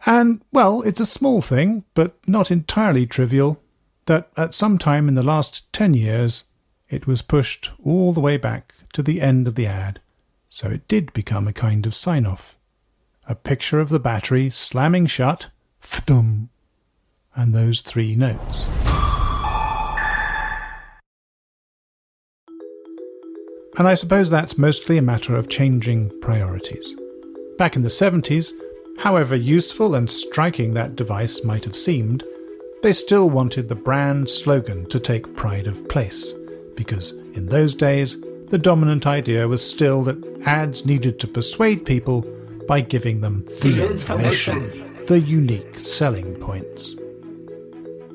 And, 0.07 0.41
well, 0.51 0.81
it's 0.81 0.99
a 0.99 1.05
small 1.05 1.41
thing, 1.41 1.83
but 1.93 2.17
not 2.27 2.51
entirely 2.51 3.05
trivial, 3.05 3.61
that 4.05 4.29
at 4.35 4.55
some 4.55 4.77
time 4.77 5.07
in 5.07 5.15
the 5.15 5.23
last 5.23 5.71
10 5.73 5.93
years, 5.93 6.45
it 6.89 7.07
was 7.07 7.21
pushed 7.21 7.71
all 7.83 8.13
the 8.13 8.19
way 8.19 8.37
back 8.37 8.73
to 8.93 9.03
the 9.03 9.21
end 9.21 9.47
of 9.47 9.55
the 9.55 9.67
ad, 9.67 9.99
so 10.49 10.69
it 10.69 10.87
did 10.87 11.13
become 11.13 11.47
a 11.47 11.53
kind 11.53 11.85
of 11.85 11.95
sign 11.95 12.25
off. 12.25 12.57
A 13.27 13.35
picture 13.35 13.79
of 13.79 13.89
the 13.89 13.99
battery 13.99 14.49
slamming 14.49 15.07
shut, 15.07 15.49
fdum, 15.81 16.49
and 17.35 17.53
those 17.53 17.81
three 17.81 18.15
notes. 18.15 18.65
And 23.77 23.87
I 23.87 23.93
suppose 23.93 24.29
that's 24.29 24.57
mostly 24.57 24.97
a 24.97 25.01
matter 25.01 25.35
of 25.35 25.49
changing 25.49 26.11
priorities. 26.21 26.95
Back 27.57 27.75
in 27.75 27.81
the 27.81 27.89
70s, 27.89 28.53
however 28.99 29.35
useful 29.35 29.95
and 29.95 30.09
striking 30.09 30.73
that 30.73 30.95
device 30.95 31.43
might 31.43 31.65
have 31.65 31.75
seemed, 31.75 32.23
they 32.83 32.93
still 32.93 33.29
wanted 33.29 33.67
the 33.67 33.75
brand 33.75 34.29
slogan 34.29 34.87
to 34.89 34.99
take 34.99 35.35
pride 35.35 35.67
of 35.67 35.87
place, 35.89 36.33
because 36.75 37.11
in 37.33 37.47
those 37.47 37.75
days, 37.75 38.17
the 38.47 38.57
dominant 38.57 39.07
idea 39.07 39.47
was 39.47 39.67
still 39.67 40.03
that 40.03 40.23
ads 40.45 40.85
needed 40.85 41.19
to 41.19 41.27
persuade 41.27 41.85
people 41.85 42.21
by 42.67 42.79
giving 42.79 43.21
them 43.21 43.43
the 43.61 43.89
information, 43.89 45.03
the 45.07 45.19
unique 45.19 45.77
selling 45.77 46.35
points. 46.35 46.95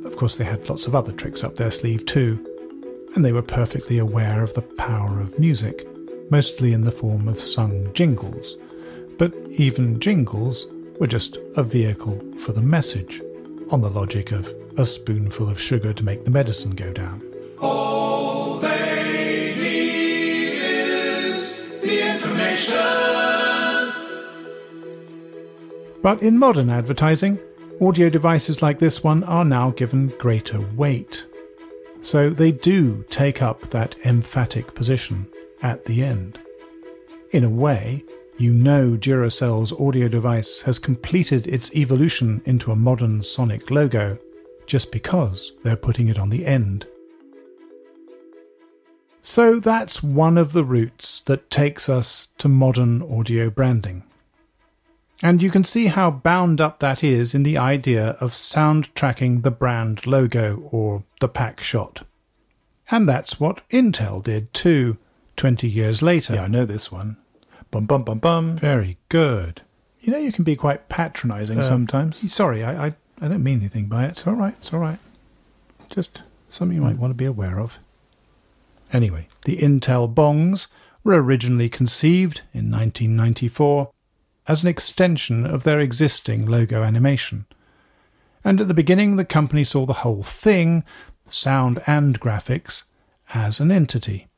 Of 0.04 0.16
course, 0.16 0.36
they 0.36 0.44
had 0.44 0.68
lots 0.68 0.86
of 0.86 0.94
other 0.94 1.12
tricks 1.12 1.44
up 1.44 1.56
their 1.56 1.70
sleeve 1.70 2.06
too, 2.06 2.46
and 3.14 3.24
they 3.24 3.32
were 3.32 3.42
perfectly 3.42 3.98
aware 3.98 4.42
of 4.42 4.54
the 4.54 4.62
power 4.62 5.20
of 5.20 5.38
music, 5.38 5.86
mostly 6.30 6.72
in 6.72 6.84
the 6.84 6.92
form 6.92 7.28
of 7.28 7.40
sung 7.40 7.92
jingles. 7.92 8.56
But 9.18 9.34
even 9.50 10.00
jingles 10.00 10.66
were 10.98 11.06
just 11.06 11.38
a 11.56 11.62
vehicle 11.62 12.20
for 12.36 12.52
the 12.52 12.62
message, 12.62 13.20
on 13.70 13.80
the 13.80 13.90
logic 13.90 14.32
of 14.32 14.54
a 14.76 14.86
spoonful 14.86 15.48
of 15.48 15.60
sugar 15.60 15.92
to 15.92 16.04
make 16.04 16.24
the 16.24 16.30
medicine 16.30 16.72
go 16.72 16.92
down. 16.92 17.22
All 17.60 18.56
they 18.56 19.54
need 19.56 20.54
is 20.54 21.80
the 21.80 22.12
information. 22.14 22.76
But 26.02 26.22
in 26.22 26.38
modern 26.38 26.70
advertising, 26.70 27.38
audio 27.80 28.08
devices 28.08 28.62
like 28.62 28.78
this 28.78 29.02
one 29.02 29.24
are 29.24 29.44
now 29.44 29.70
given 29.70 30.08
greater 30.18 30.60
weight. 30.60 31.26
So 32.00 32.30
they 32.30 32.52
do 32.52 33.04
take 33.10 33.42
up 33.42 33.70
that 33.70 33.94
emphatic 34.04 34.74
position 34.74 35.26
at 35.62 35.84
the 35.84 36.02
end. 36.02 36.38
In 37.32 37.44
a 37.44 37.50
way, 37.50 38.04
you 38.38 38.54
know 38.54 38.96
Duracell's 38.96 39.72
audio 39.72 40.08
device 40.08 40.62
has 40.62 40.78
completed 40.78 41.46
its 41.46 41.72
evolution 41.74 42.40
into 42.46 42.72
a 42.72 42.76
modern 42.76 43.22
sonic 43.22 43.70
logo 43.70 44.18
just 44.66 44.90
because 44.90 45.52
they're 45.62 45.76
putting 45.76 46.08
it 46.08 46.18
on 46.18 46.30
the 46.30 46.46
end. 46.46 46.86
So 49.20 49.60
that's 49.60 50.02
one 50.02 50.38
of 50.38 50.54
the 50.54 50.64
routes 50.64 51.20
that 51.20 51.50
takes 51.50 51.88
us 51.90 52.28
to 52.38 52.48
modern 52.48 53.02
audio 53.02 53.50
branding. 53.50 54.04
And 55.22 55.42
you 55.42 55.50
can 55.50 55.64
see 55.64 55.86
how 55.86 56.10
bound 56.10 56.60
up 56.60 56.78
that 56.78 57.04
is 57.04 57.34
in 57.34 57.42
the 57.42 57.58
idea 57.58 58.10
of 58.20 58.32
sound 58.34 58.94
tracking 58.94 59.42
the 59.42 59.50
brand 59.50 60.06
logo 60.06 60.68
or 60.70 61.04
the 61.20 61.28
pack 61.28 61.60
shot. 61.60 62.06
And 62.90 63.08
that's 63.08 63.38
what 63.38 63.68
Intel 63.68 64.22
did 64.22 64.52
too, 64.54 64.96
20 65.36 65.68
years 65.68 66.00
later. 66.02 66.34
Yeah, 66.34 66.44
I 66.44 66.48
know 66.48 66.64
this 66.64 66.90
one. 66.90 67.18
Bum 67.70 67.86
bum 67.86 68.02
bum 68.02 68.18
bum. 68.18 68.56
Very 68.56 68.96
good. 69.08 69.62
You 70.00 70.12
know, 70.12 70.18
you 70.18 70.32
can 70.32 70.44
be 70.44 70.56
quite 70.56 70.88
patronising 70.88 71.58
Uh, 71.58 71.62
sometimes. 71.62 72.32
Sorry, 72.32 72.64
I, 72.64 72.86
I, 72.86 72.94
I 73.20 73.28
don't 73.28 73.42
mean 73.42 73.60
anything 73.60 73.86
by 73.86 74.06
it. 74.06 74.12
It's 74.12 74.26
all 74.26 74.34
right, 74.34 74.54
it's 74.58 74.72
all 74.72 74.80
right. 74.80 74.98
Just 75.90 76.22
something 76.48 76.76
you 76.76 76.82
might 76.82 76.98
want 76.98 77.10
to 77.10 77.14
be 77.16 77.26
aware 77.26 77.60
of. 77.60 77.78
Anyway, 78.92 79.28
the 79.44 79.58
Intel 79.58 80.12
bongs 80.12 80.68
were 81.04 81.22
originally 81.22 81.68
conceived 81.68 82.42
in 82.52 82.70
1994 82.70 83.90
as 84.46 84.62
an 84.62 84.68
extension 84.68 85.46
of 85.46 85.62
their 85.62 85.80
existing 85.80 86.46
logo 86.46 86.82
animation. 86.82 87.46
And 88.42 88.60
at 88.60 88.68
the 88.68 88.74
beginning, 88.74 89.16
the 89.16 89.24
company 89.24 89.64
saw 89.64 89.86
the 89.86 89.92
whole 90.04 90.22
thing, 90.22 90.84
sound 91.28 91.82
and 91.86 92.18
graphics, 92.18 92.84
as 93.34 93.60
an 93.60 93.70
entity. 93.70 94.28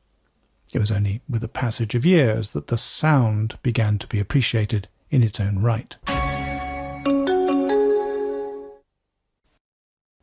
It 0.73 0.79
was 0.79 0.91
only 0.91 1.21
with 1.29 1.41
the 1.41 1.47
passage 1.47 1.95
of 1.95 2.05
years 2.05 2.49
that 2.51 2.67
the 2.67 2.77
sound 2.77 3.57
began 3.61 3.97
to 3.99 4.07
be 4.07 4.19
appreciated 4.19 4.87
in 5.09 5.23
its 5.23 5.39
own 5.39 5.59
right. 5.59 5.95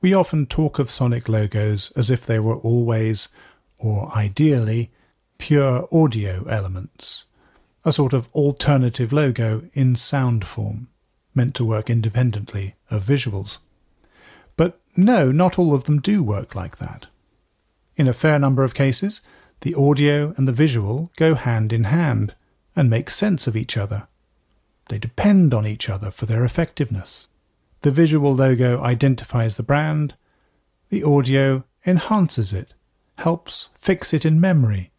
We 0.03 0.15
often 0.15 0.47
talk 0.47 0.79
of 0.79 0.91
sonic 0.91 1.29
logos 1.29 1.93
as 1.93 2.11
if 2.11 2.25
they 2.25 2.39
were 2.39 2.57
always, 2.57 3.29
or 3.79 4.11
ideally, 4.17 4.91
pure 5.39 5.87
audio 5.93 6.45
elements, 6.45 7.25
a 7.85 7.93
sort 7.93 8.13
of 8.13 8.29
alternative 8.35 9.13
logo 9.13 9.69
in 9.73 9.97
sound 9.97 10.45
form, 10.45 10.89
meant 11.35 11.55
to 11.55 11.65
work 11.65 11.89
independently 11.89 12.75
of 12.91 13.05
visuals. 13.05 13.59
But 14.57 14.79
no, 14.97 15.33
not 15.33 15.59
all 15.59 15.73
of 15.73 15.85
them 15.85 16.01
do 16.01 16.23
work 16.23 16.55
like 16.55 16.79
that. 16.79 17.07
In 17.97 18.09
a 18.09 18.13
fair 18.13 18.39
number 18.39 18.65
of 18.65 18.75
cases, 18.75 19.21
the 19.63 19.75
audio 19.75 20.35
and 20.37 20.49
the 20.49 20.53
visual 20.53 21.11
go 21.17 21.35
hand 21.35 21.73
in 21.73 21.85
hand 21.85 22.35
and 22.75 22.89
make 22.89 23.11
sense 23.11 23.47
of 23.47 23.57
each 23.57 23.77
other. 23.77 24.09
They 24.89 24.99
depend 24.99 25.55
on 25.55 25.67
each 25.67 25.89
other 25.89 26.11
for 26.11 26.27
their 26.27 26.45
effectiveness. 26.45 27.29
The 27.83 27.91
visual 27.91 28.35
logo 28.35 28.83
identifies 28.83 29.57
the 29.57 29.63
brand, 29.63 30.15
the 30.89 31.03
audio 31.03 31.65
enhances 31.87 32.53
it, 32.53 32.75
helps 33.19 33.69
fix 33.75 34.13
it 34.13 34.25
in 34.25 34.41
memory, 34.41 34.91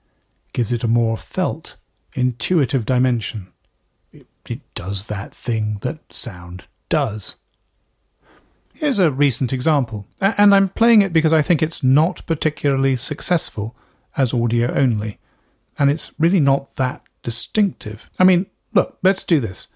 gives 0.54 0.72
it 0.72 0.84
a 0.84 0.88
more 0.88 1.18
felt, 1.18 1.76
intuitive 2.14 2.86
dimension. 2.86 3.52
It, 4.12 4.28
it 4.48 4.62
does 4.76 5.06
that 5.06 5.34
thing 5.34 5.78
that 5.82 6.00
sound 6.14 6.66
does. 6.90 7.36
Here's 8.74 9.00
a 9.00 9.12
recent 9.12 9.54
example, 9.54 10.08
and 10.20 10.56
I'm 10.56 10.70
playing 10.70 11.02
it 11.02 11.14
because 11.14 11.34
I 11.34 11.42
think 11.42 11.62
it's 11.62 11.84
not 11.84 12.26
particularly 12.26 12.96
successful 12.96 13.76
as 14.18 14.34
audio 14.34 14.74
only, 14.74 15.20
and 15.78 15.90
it's 15.90 16.12
really 16.18 16.40
not 16.40 16.76
that 16.76 17.04
distinctive. 17.22 18.10
I 18.18 18.24
mean, 18.24 18.48
look, 18.74 18.98
let's 19.04 19.24
do 19.24 19.40
this. 19.40 19.68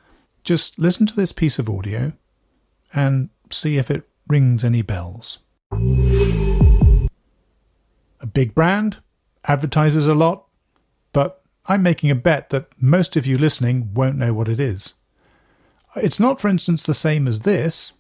Just 0.44 0.80
listen 0.80 1.06
to 1.08 1.16
this 1.16 1.32
piece 1.32 1.60
of 1.60 1.70
audio 1.70 2.14
and 2.94 3.30
see 3.52 3.78
if 3.78 3.92
it 3.92 4.08
rings 4.28 4.64
any 4.64 4.82
bells. 4.82 5.40
A 8.22 8.28
big 8.32 8.56
brand 8.56 8.98
advertises 9.46 10.08
a 10.08 10.16
lot, 10.16 10.45
I'm 11.68 11.82
making 11.82 12.12
a 12.12 12.16
bet 12.16 12.52
that 12.52 12.68
most 12.80 13.18
of 13.18 13.26
you 13.26 13.40
listening 13.40 13.92
won't 13.94 14.18
know 14.18 14.34
what 14.34 14.48
it 14.48 14.60
is. 14.60 14.94
It's 15.96 16.20
not, 16.20 16.40
for 16.40 16.48
instance, 16.48 16.84
the 16.84 16.94
same 16.94 17.28
as 17.28 17.40
this, 17.40 17.94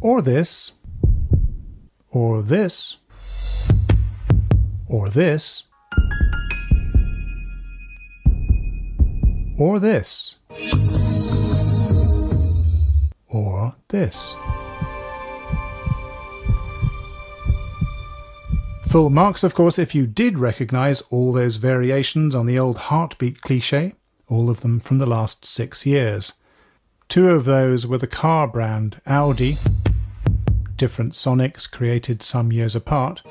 or 0.00 0.22
this, 0.22 0.72
or 2.10 2.40
this, 2.40 2.96
or 4.88 5.10
this, 5.10 5.64
or 9.58 9.78
this, 9.80 10.36
or 13.28 13.74
this. 13.88 14.36
Full 18.88 19.10
marks, 19.10 19.42
of 19.44 19.54
course, 19.54 19.78
if 19.78 19.94
you 19.94 20.06
did 20.06 20.38
recognise 20.38 21.02
all 21.10 21.32
those 21.32 21.56
variations 21.56 22.34
on 22.34 22.46
the 22.46 22.58
old 22.58 22.78
heartbeat 22.78 23.42
cliche, 23.42 23.94
all 24.28 24.48
of 24.48 24.60
them 24.60 24.80
from 24.80 24.98
the 24.98 25.06
last 25.06 25.44
six 25.44 25.84
years. 25.84 26.32
Two 27.08 27.30
of 27.30 27.44
those 27.44 27.86
were 27.86 27.98
the 27.98 28.06
car 28.06 28.46
brand 28.46 29.00
Audi, 29.06 29.58
different 30.76 31.14
Sonics 31.14 31.70
created 31.70 32.22
some 32.22 32.52
years 32.52 32.76
apart. 32.76 33.22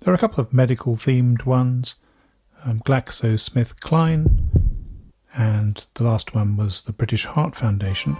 There 0.00 0.12
are 0.12 0.14
a 0.14 0.18
couple 0.18 0.40
of 0.40 0.52
medical 0.52 0.96
themed 0.96 1.44
ones 1.44 1.96
um, 2.64 2.80
GlaxoSmithKline, 2.80 4.48
and 5.36 5.86
the 5.94 6.04
last 6.04 6.34
one 6.34 6.56
was 6.56 6.82
the 6.82 6.92
British 6.92 7.26
Heart 7.26 7.54
Foundation. 7.54 8.16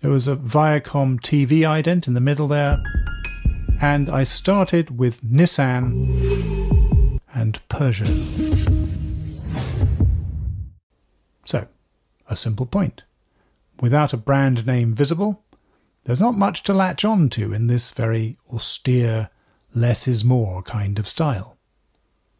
There 0.00 0.10
was 0.10 0.28
a 0.28 0.36
Viacom 0.36 1.20
TV 1.20 1.60
ident 1.60 2.06
in 2.08 2.14
the 2.14 2.22
middle 2.22 2.48
there, 2.48 2.78
and 3.82 4.08
I 4.08 4.24
started 4.24 4.98
with 4.98 5.22
Nissan 5.22 7.20
and 7.34 7.60
Peugeot. 7.68 8.08
So, 11.44 11.68
a 12.30 12.34
simple 12.34 12.64
point. 12.64 13.02
Without 13.80 14.14
a 14.14 14.16
brand 14.16 14.66
name 14.66 14.94
visible, 14.94 15.44
there's 16.04 16.20
not 16.20 16.34
much 16.34 16.62
to 16.62 16.72
latch 16.72 17.04
on 17.04 17.28
to 17.30 17.52
in 17.52 17.66
this 17.66 17.90
very 17.90 18.38
austere, 18.50 19.28
less 19.74 20.08
is 20.08 20.24
more 20.24 20.62
kind 20.62 20.98
of 20.98 21.06
style. 21.06 21.58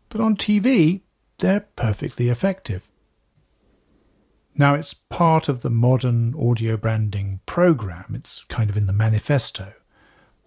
But 0.08 0.22
on 0.22 0.34
TV, 0.34 1.02
they're 1.38 1.66
perfectly 1.76 2.30
effective. 2.30 2.89
Now, 4.56 4.74
it's 4.74 4.94
part 4.94 5.48
of 5.48 5.62
the 5.62 5.70
modern 5.70 6.34
audio 6.34 6.76
branding 6.76 7.40
program, 7.46 8.12
it's 8.14 8.44
kind 8.44 8.68
of 8.68 8.76
in 8.76 8.86
the 8.86 8.92
manifesto, 8.92 9.72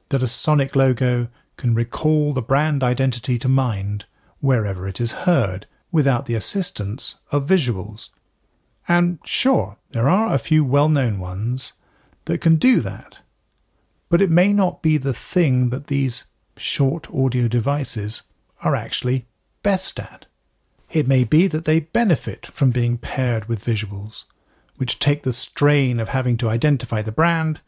that 0.10 0.24
a 0.24 0.28
sonic 0.28 0.76
logo 0.76 1.30
can 1.58 1.74
recall 1.74 2.34
the 2.34 2.42
brand 2.42 2.84
identity 2.84 3.40
to 3.40 3.48
mind 3.48 4.06
wherever 4.40 4.88
it 4.88 5.00
is 5.00 5.24
heard 5.24 5.66
without 5.92 6.26
the 6.26 6.36
assistance 6.36 7.16
of 7.32 7.48
visuals. 7.48 8.10
And 8.88 9.20
sure, 9.24 9.78
there 9.92 10.10
are 10.10 10.34
a 10.34 10.40
few 10.40 10.66
well 10.66 10.90
known 10.90 11.20
ones 11.20 11.74
that 12.26 12.42
can 12.42 12.58
do 12.58 12.82
that, 12.82 13.20
but 14.10 14.22
it 14.22 14.30
may 14.30 14.52
not 14.52 14.82
be 14.82 14.98
the 14.98 15.14
thing 15.14 15.70
that 15.70 15.88
these 15.88 16.26
short 16.58 17.08
audio 17.14 17.48
devices 17.48 18.24
are 18.62 18.76
actually 18.76 19.28
best 19.62 20.00
at. 20.00 20.26
It 20.94 21.08
may 21.08 21.24
be 21.24 21.48
that 21.48 21.66
they 21.66 21.80
benefit 21.80 22.46
from 22.46 22.70
being 22.70 23.00
paired 23.00 23.46
with 23.50 23.66
visuals, 23.66 24.26
which 24.78 25.00
take 25.00 25.24
the 25.24 25.34
strain 25.34 26.00
of 26.00 26.10
having 26.10 26.38
to 26.38 26.50
identify 26.50 27.02
the 27.02 27.12
brand 27.12 27.60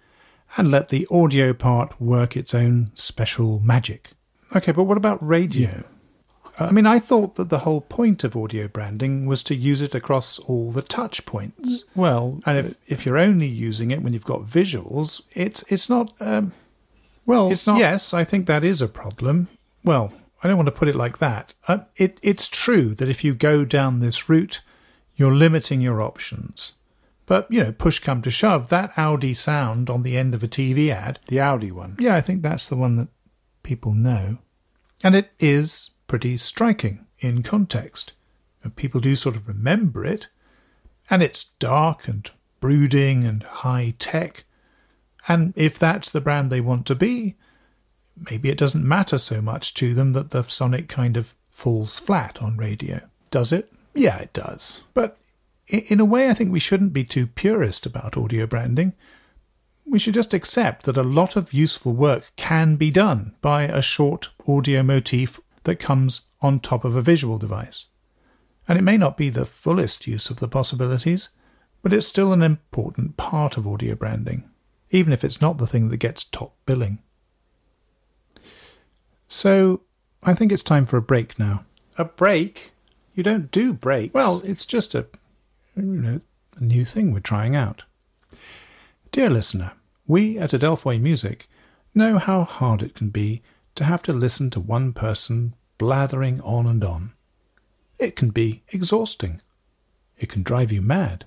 and 0.58 0.70
let 0.70 0.90
the 0.90 1.08
audio 1.10 1.52
part 1.52 2.00
work 2.00 2.38
its 2.38 2.54
own 2.54 2.92
special 2.94 3.60
magic. 3.60 4.12
Okay, 4.56 4.72
but 4.72 4.84
what 4.84 4.96
about 4.96 5.26
radio? 5.28 5.84
I 6.60 6.72
mean, 6.72 6.86
I 6.86 7.00
thought 7.00 7.34
that 7.34 7.50
the 7.50 7.60
whole 7.60 7.82
point 7.82 8.24
of 8.24 8.38
audio 8.38 8.68
branding 8.68 9.26
was 9.26 9.42
to 9.44 9.56
use 9.56 9.82
it 9.82 9.96
across 9.96 10.38
all 10.40 10.72
the 10.72 10.84
touch 10.84 11.26
points. 11.26 11.84
Well, 11.96 12.42
And 12.46 12.60
if, 12.60 12.76
if 12.88 13.06
you're 13.06 13.18
only 13.18 13.48
using 13.48 13.90
it 13.90 14.04
when 14.04 14.14
you've 14.14 14.24
got 14.24 14.44
visuals, 14.44 15.22
it's 15.34 15.64
it's 15.68 15.90
not. 15.90 16.14
Um, 16.22 16.54
well, 17.26 17.52
it's 17.52 17.66
not. 17.68 17.80
Yes, 17.80 18.14
I 18.14 18.24
think 18.24 18.46
that 18.46 18.64
is 18.64 18.84
a 18.84 18.88
problem. 18.88 19.50
Well, 19.84 20.14
I 20.44 20.48
don't 20.48 20.58
want 20.58 20.68
to 20.68 20.72
put 20.72 20.88
it 20.88 20.96
like 20.96 21.18
that. 21.20 21.54
Uh, 21.68 21.80
it 21.96 22.20
it's 22.22 22.48
true 22.48 22.94
that 22.96 23.10
if 23.10 23.24
you 23.24 23.34
go 23.34 23.66
down 23.66 24.00
this 24.00 24.30
route, 24.30 24.62
you're 25.16 25.34
limiting 25.34 25.82
your 25.82 26.02
options. 26.02 26.74
But 27.26 27.48
you 27.50 27.64
know, 27.64 27.72
push 27.72 28.00
come 28.00 28.22
to 28.22 28.30
shove, 28.30 28.70
that 28.70 28.94
Audi 28.98 29.34
sound 29.34 29.90
on 29.90 30.04
the 30.04 30.18
end 30.18 30.34
of 30.34 30.44
a 30.44 30.48
TV 30.48 30.90
ad. 30.90 31.20
the 31.28 31.40
Audi 31.40 31.72
one. 31.72 31.96
Yeah, 32.00 32.16
I 32.16 32.22
think 32.22 32.42
that's 32.42 32.70
the 32.70 32.76
one 32.76 32.98
that 32.98 33.08
people 33.64 33.94
know, 33.94 34.38
and 35.04 35.16
it 35.16 35.32
is 35.40 35.92
pretty 36.08 36.38
striking 36.38 37.06
in 37.20 37.44
context. 37.44 38.14
And 38.64 38.76
people 38.76 39.00
do 39.00 39.16
sort 39.16 39.36
of 39.36 39.48
remember 39.48 40.06
it, 40.06 40.28
and 41.10 41.22
it's 41.22 41.44
dark 41.44 42.08
and 42.08 42.30
brooding 42.60 43.24
and 43.24 43.44
high 43.44 43.94
tech. 44.00 44.44
And 45.28 45.54
if 45.56 45.78
that's 45.78 46.10
the 46.10 46.22
brand 46.22 46.52
they 46.52 46.62
want 46.62 46.86
to 46.88 46.96
be, 46.96 47.36
maybe 48.30 48.50
it 48.50 48.58
doesn't 48.58 48.88
matter 48.88 49.18
so 49.18 49.42
much 49.42 49.74
to 49.76 49.94
them 49.94 50.14
that 50.14 50.32
the 50.32 50.44
sonic 50.44 50.88
kind 50.88 51.18
of 51.18 51.36
falls 51.50 52.00
flat 52.00 52.42
on 52.42 52.58
radio. 52.58 53.02
Does 53.32 53.52
it? 53.52 53.72
Yeah, 53.94 54.18
it 54.18 54.34
does. 54.34 54.82
But 54.94 55.18
in 55.68 56.00
a 56.00 56.06
way, 56.06 56.30
I 56.30 56.34
think 56.34 56.52
we 56.52 56.60
shouldn't 56.60 56.94
be 56.94 57.04
too 57.04 57.28
purist 57.28 57.86
about 57.86 58.18
audio 58.18 58.46
branding. 58.46 58.94
We 59.86 60.00
should 60.00 60.14
just 60.14 60.34
accept 60.34 60.86
that 60.86 60.98
a 60.98 61.04
lot 61.04 61.36
of 61.36 61.54
useful 61.54 61.94
work 61.94 62.32
can 62.36 62.76
be 62.76 62.92
done 62.92 63.36
by 63.42 63.64
a 63.64 63.82
short 63.82 64.30
audio 64.48 64.84
motif 64.84 65.40
that 65.64 65.80
comes 65.80 66.22
on 66.42 66.60
top 66.60 66.86
of 66.86 66.96
a 66.96 67.02
visual 67.02 67.38
device. 67.38 67.88
And 68.68 68.78
it 68.78 68.84
may 68.84 68.98
not 68.98 69.18
be 69.18 69.30
the 69.30 69.46
fullest 69.46 70.08
use 70.08 70.30
of 70.30 70.40
the 70.40 70.48
possibilities, 70.48 71.30
but 71.82 71.94
it's 71.94 72.08
still 72.08 72.34
an 72.34 72.42
important 72.42 73.16
part 73.16 73.58
of 73.58 73.68
audio 73.68 73.96
branding, 73.96 74.50
even 74.90 75.14
if 75.14 75.24
it's 75.24 75.42
not 75.42 75.58
the 75.58 75.68
thing 75.68 75.90
that 75.90 75.98
gets 75.98 76.24
top 76.24 76.56
billing. 76.66 77.00
So, 79.28 79.82
I 80.24 80.34
think 80.34 80.52
it's 80.52 80.64
time 80.64 80.86
for 80.86 80.98
a 80.98 81.02
break 81.02 81.38
now. 81.40 81.66
A 81.98 82.06
break? 82.06 82.72
You 83.14 83.24
don't 83.24 83.52
do 83.52 83.74
breaks. 83.74 84.14
Well, 84.14 84.42
it's 84.44 84.66
just 84.66 84.94
a, 84.94 85.08
you 85.76 85.84
know, 85.84 86.22
a 86.58 86.64
new 86.64 86.86
thing 86.86 87.14
we're 87.14 87.20
trying 87.20 87.56
out. 87.56 87.84
Dear 89.12 89.30
listener, 89.30 89.74
we 90.08 90.38
at 90.38 90.52
Adelphoi 90.52 91.00
Music 91.00 91.48
know 91.94 92.18
how 92.18 92.44
hard 92.44 92.82
it 92.82 92.94
can 92.94 93.10
be 93.10 93.42
to 93.76 93.86
have 93.86 94.04
to 94.04 94.14
listen 94.14 94.50
to 94.52 94.60
one 94.60 94.94
person 94.94 95.54
blathering 95.78 96.42
on 96.42 96.66
and 96.68 96.84
on. 96.84 97.14
It 97.98 98.16
can 98.16 98.30
be 98.30 98.64
exhausting. 98.70 99.42
It 100.18 100.30
can 100.30 100.44
drive 100.44 100.72
you 100.72 100.82
mad. 100.82 101.26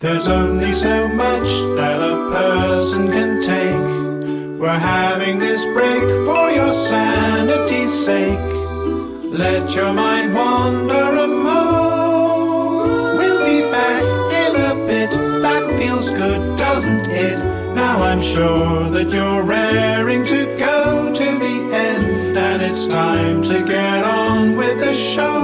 There's 0.00 0.28
only 0.28 0.72
so 0.72 1.08
much 1.08 1.48
that 1.76 2.00
a 2.00 2.30
person 2.32 3.08
can 3.10 3.42
take. 3.42 3.87
We're 4.58 4.76
having 4.76 5.38
this 5.38 5.64
break 5.66 6.02
for 6.26 6.50
your 6.50 6.74
sanity's 6.74 7.92
sake. 8.04 8.38
Let 9.30 9.72
your 9.72 9.92
mind 9.92 10.34
wander 10.34 10.94
a 10.94 11.28
mo. 11.28 13.14
We'll 13.16 13.44
be 13.46 13.60
back 13.70 14.02
in 14.42 14.56
a 14.56 14.74
bit. 14.84 15.10
That 15.42 15.78
feels 15.78 16.10
good, 16.10 16.58
doesn't 16.58 17.06
it? 17.06 17.38
Now 17.76 18.02
I'm 18.02 18.20
sure 18.20 18.90
that 18.90 19.08
you're 19.10 19.44
raring 19.44 20.24
to 20.26 20.44
go 20.58 21.14
to 21.14 21.24
the 21.38 21.74
end, 21.76 22.36
and 22.36 22.60
it's 22.60 22.88
time 22.88 23.44
to 23.44 23.64
get 23.64 24.02
on 24.02 24.56
with 24.56 24.80
the 24.80 24.92
show. 24.92 25.38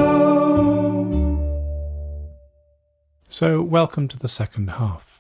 So, 3.29 3.62
welcome 3.62 4.09
to 4.09 4.18
the 4.18 4.27
second 4.29 4.70
half. 4.70 5.13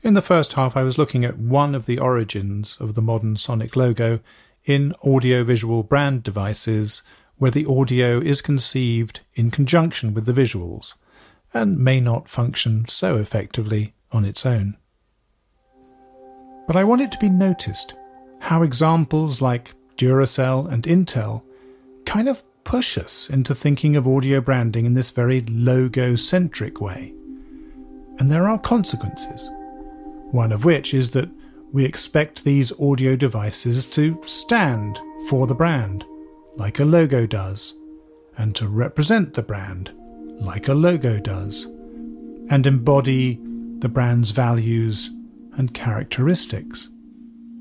In 0.00 0.14
the 0.14 0.22
first 0.22 0.52
half, 0.52 0.76
I 0.76 0.84
was 0.84 0.96
looking 0.96 1.24
at 1.24 1.38
one 1.38 1.74
of 1.74 1.86
the 1.86 1.98
origins 1.98 2.76
of 2.78 2.94
the 2.94 3.02
modern 3.02 3.36
Sonic 3.36 3.74
logo 3.74 4.20
in 4.64 4.92
audiovisual 5.04 5.82
brand 5.82 6.22
devices 6.22 7.02
where 7.36 7.50
the 7.50 7.66
audio 7.66 8.20
is 8.20 8.40
conceived 8.40 9.20
in 9.34 9.50
conjunction 9.50 10.14
with 10.14 10.26
the 10.26 10.32
visuals 10.32 10.94
and 11.52 11.78
may 11.78 11.98
not 11.98 12.28
function 12.28 12.86
so 12.86 13.16
effectively 13.16 13.94
on 14.12 14.24
its 14.24 14.46
own. 14.46 14.76
But 16.68 16.76
I 16.76 16.84
want 16.84 17.02
it 17.02 17.10
to 17.12 17.18
be 17.18 17.28
noticed 17.28 17.94
how 18.40 18.62
examples 18.62 19.40
like 19.40 19.74
Duracell 19.96 20.70
and 20.70 20.84
Intel 20.84 21.42
kind 22.04 22.28
of 22.28 22.44
push 22.62 22.98
us 22.98 23.28
into 23.28 23.54
thinking 23.54 23.96
of 23.96 24.06
audio 24.06 24.40
branding 24.40 24.84
in 24.84 24.94
this 24.94 25.10
very 25.10 25.40
logo 25.42 26.14
centric 26.14 26.80
way. 26.80 27.14
And 28.18 28.30
there 28.30 28.48
are 28.48 28.58
consequences. 28.58 29.50
One 30.30 30.52
of 30.52 30.64
which 30.64 30.92
is 30.92 31.12
that 31.12 31.30
we 31.72 31.84
expect 31.84 32.44
these 32.44 32.72
audio 32.80 33.16
devices 33.16 33.88
to 33.90 34.20
stand 34.24 35.00
for 35.28 35.46
the 35.46 35.54
brand, 35.54 36.04
like 36.56 36.78
a 36.78 36.84
logo 36.84 37.26
does, 37.26 37.74
and 38.36 38.54
to 38.56 38.68
represent 38.68 39.34
the 39.34 39.42
brand, 39.42 39.92
like 40.40 40.68
a 40.68 40.74
logo 40.74 41.18
does, 41.18 41.64
and 42.50 42.66
embody 42.66 43.40
the 43.78 43.88
brand's 43.88 44.30
values 44.30 45.10
and 45.56 45.74
characteristics. 45.74 46.88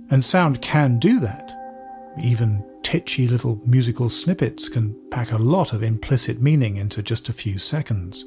And 0.10 0.24
sound 0.24 0.62
can 0.62 1.00
do 1.00 1.20
that. 1.20 1.52
Even 2.22 2.64
titchy 2.84 3.28
little 3.28 3.62
musical 3.66 4.08
snippets 4.08 4.70
can 4.70 4.96
pack 5.12 5.32
a 5.32 5.38
lot 5.38 5.74
of 5.74 5.84
implicit 5.84 6.42
meaning 6.42 6.78
into 6.78 7.04
just 7.04 7.28
a 7.28 7.34
few 7.34 7.60
seconds. 7.60 8.24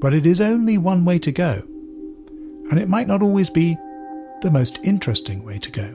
But 0.00 0.14
it 0.14 0.26
is 0.26 0.40
only 0.40 0.78
one 0.78 1.04
way 1.04 1.18
to 1.20 1.30
go, 1.30 1.62
and 2.70 2.78
it 2.78 2.88
might 2.88 3.06
not 3.06 3.22
always 3.22 3.50
be 3.50 3.76
the 4.42 4.50
most 4.50 4.78
interesting 4.82 5.44
way 5.44 5.58
to 5.58 5.70
go. 5.70 5.94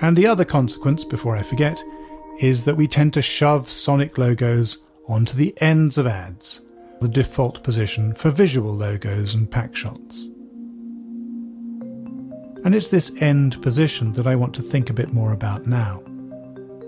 And 0.00 0.16
the 0.16 0.26
other 0.26 0.44
consequence, 0.44 1.04
before 1.04 1.36
I 1.36 1.42
forget, 1.42 1.82
is 2.40 2.66
that 2.66 2.76
we 2.76 2.86
tend 2.86 3.14
to 3.14 3.22
shove 3.22 3.70
sonic 3.70 4.18
logos 4.18 4.78
onto 5.08 5.36
the 5.36 5.54
ends 5.62 5.96
of 5.96 6.06
ads, 6.06 6.60
the 7.00 7.08
default 7.08 7.62
position 7.62 8.14
for 8.14 8.30
visual 8.30 8.74
logos 8.74 9.34
and 9.34 9.50
pack 9.50 9.74
shots. 9.74 10.22
And 12.64 12.74
it's 12.74 12.88
this 12.88 13.12
end 13.22 13.62
position 13.62 14.12
that 14.14 14.26
I 14.26 14.34
want 14.34 14.54
to 14.56 14.62
think 14.62 14.90
a 14.90 14.94
bit 14.94 15.12
more 15.12 15.32
about 15.32 15.66
now. 15.66 16.02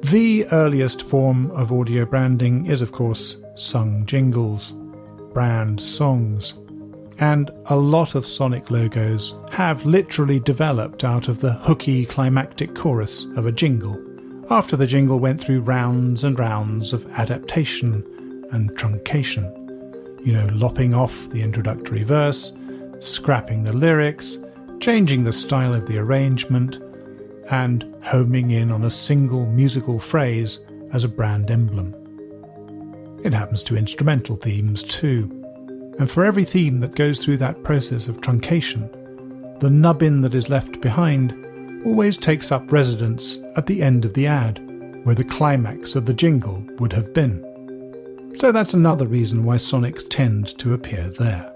The 0.03 0.47
earliest 0.53 1.03
form 1.03 1.51
of 1.53 1.73
audio 1.73 2.05
branding 2.05 2.67
is, 2.67 2.83
of 2.83 2.93
course, 2.93 3.37
sung 3.55 4.05
jingles, 4.05 4.73
brand 5.33 5.81
songs, 5.81 6.55
and 7.19 7.51
a 7.67 7.77
lot 7.77 8.15
of 8.15 8.27
Sonic 8.27 8.71
logos 8.71 9.35
have 9.51 9.85
literally 9.85 10.39
developed 10.41 11.05
out 11.05 11.29
of 11.29 11.41
the 11.41 11.53
hooky 11.53 12.07
climactic 12.07 12.75
chorus 12.75 13.25
of 13.37 13.47
a 13.47 13.53
jingle, 13.53 14.01
after 14.51 14.77
the 14.77 14.87
jingle 14.87 15.19
went 15.19 15.41
through 15.41 15.61
rounds 15.61 16.25
and 16.25 16.39
rounds 16.39 16.93
of 16.93 17.11
adaptation 17.13 18.05
and 18.53 18.71
truncation. 18.77 19.55
You 20.25 20.33
know, 20.33 20.49
lopping 20.53 20.95
off 20.95 21.29
the 21.31 21.43
introductory 21.43 22.03
verse, 22.03 22.57
scrapping 23.01 23.65
the 23.65 23.73
lyrics, 23.73 24.39
changing 24.81 25.25
the 25.25 25.33
style 25.33 25.75
of 25.75 25.87
the 25.87 25.99
arrangement, 25.99 26.79
and 27.51 27.95
homing 28.03 28.51
in 28.51 28.71
on 28.71 28.85
a 28.85 28.91
single 28.91 29.47
musical 29.47 29.99
phrase 29.99 30.61
as 30.93 31.05
a 31.05 31.09
brand 31.09 31.51
emblem. 31.51 31.95
It 33.25 33.33
happens 33.33 33.63
to 33.65 33.77
instrumental 33.77 34.37
themes 34.37 34.83
too. 34.83 35.38
And 35.99 36.11
for 36.11 36.25
every 36.25 36.45
theme 36.45 36.81
that 36.81 36.95
goes 36.95 37.25
through 37.25 37.39
that 37.39 37.65
process 37.65 38.07
of 38.07 38.21
truncation, 38.21 38.89
the 39.61 39.71
nubbin 39.71 40.21
that 40.23 40.35
is 40.35 40.49
left 40.49 40.81
behind 40.81 41.33
always 41.85 42.17
takes 42.17 42.53
up 42.53 42.71
residence 42.71 43.39
at 43.57 43.67
the 43.67 43.83
end 43.83 44.05
of 44.05 44.15
the 44.15 44.27
ad, 44.27 44.61
where 45.05 45.15
the 45.15 45.25
climax 45.25 45.97
of 45.97 46.07
the 46.07 46.15
jingle 46.15 46.65
would 46.79 46.93
have 46.93 47.13
been. 47.13 47.45
So 48.39 48.53
that's 48.53 48.75
another 48.75 49.09
reason 49.09 49.43
why 49.43 49.57
Sonics 49.57 50.09
tend 50.09 50.57
to 50.59 50.75
appear 50.75 51.09
there. 51.09 51.53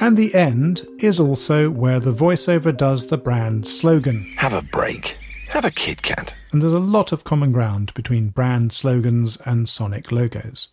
And 0.00 0.16
the 0.16 0.34
end 0.34 0.86
is 0.98 1.20
also 1.20 1.70
where 1.70 2.00
the 2.00 2.14
voiceover 2.14 2.76
does 2.76 3.08
the 3.08 3.18
brand 3.18 3.68
slogan. 3.68 4.32
Have 4.38 4.54
a 4.54 4.62
break. 4.62 5.16
Have 5.48 5.64
a 5.64 5.70
Kit 5.70 6.02
Kat. 6.02 6.34
And 6.50 6.62
there's 6.62 6.72
a 6.72 6.78
lot 6.78 7.12
of 7.12 7.22
common 7.22 7.52
ground 7.52 7.94
between 7.94 8.30
brand 8.30 8.72
slogans 8.72 9.36
and 9.44 9.68
Sonic 9.68 10.10
logos. 10.10 10.68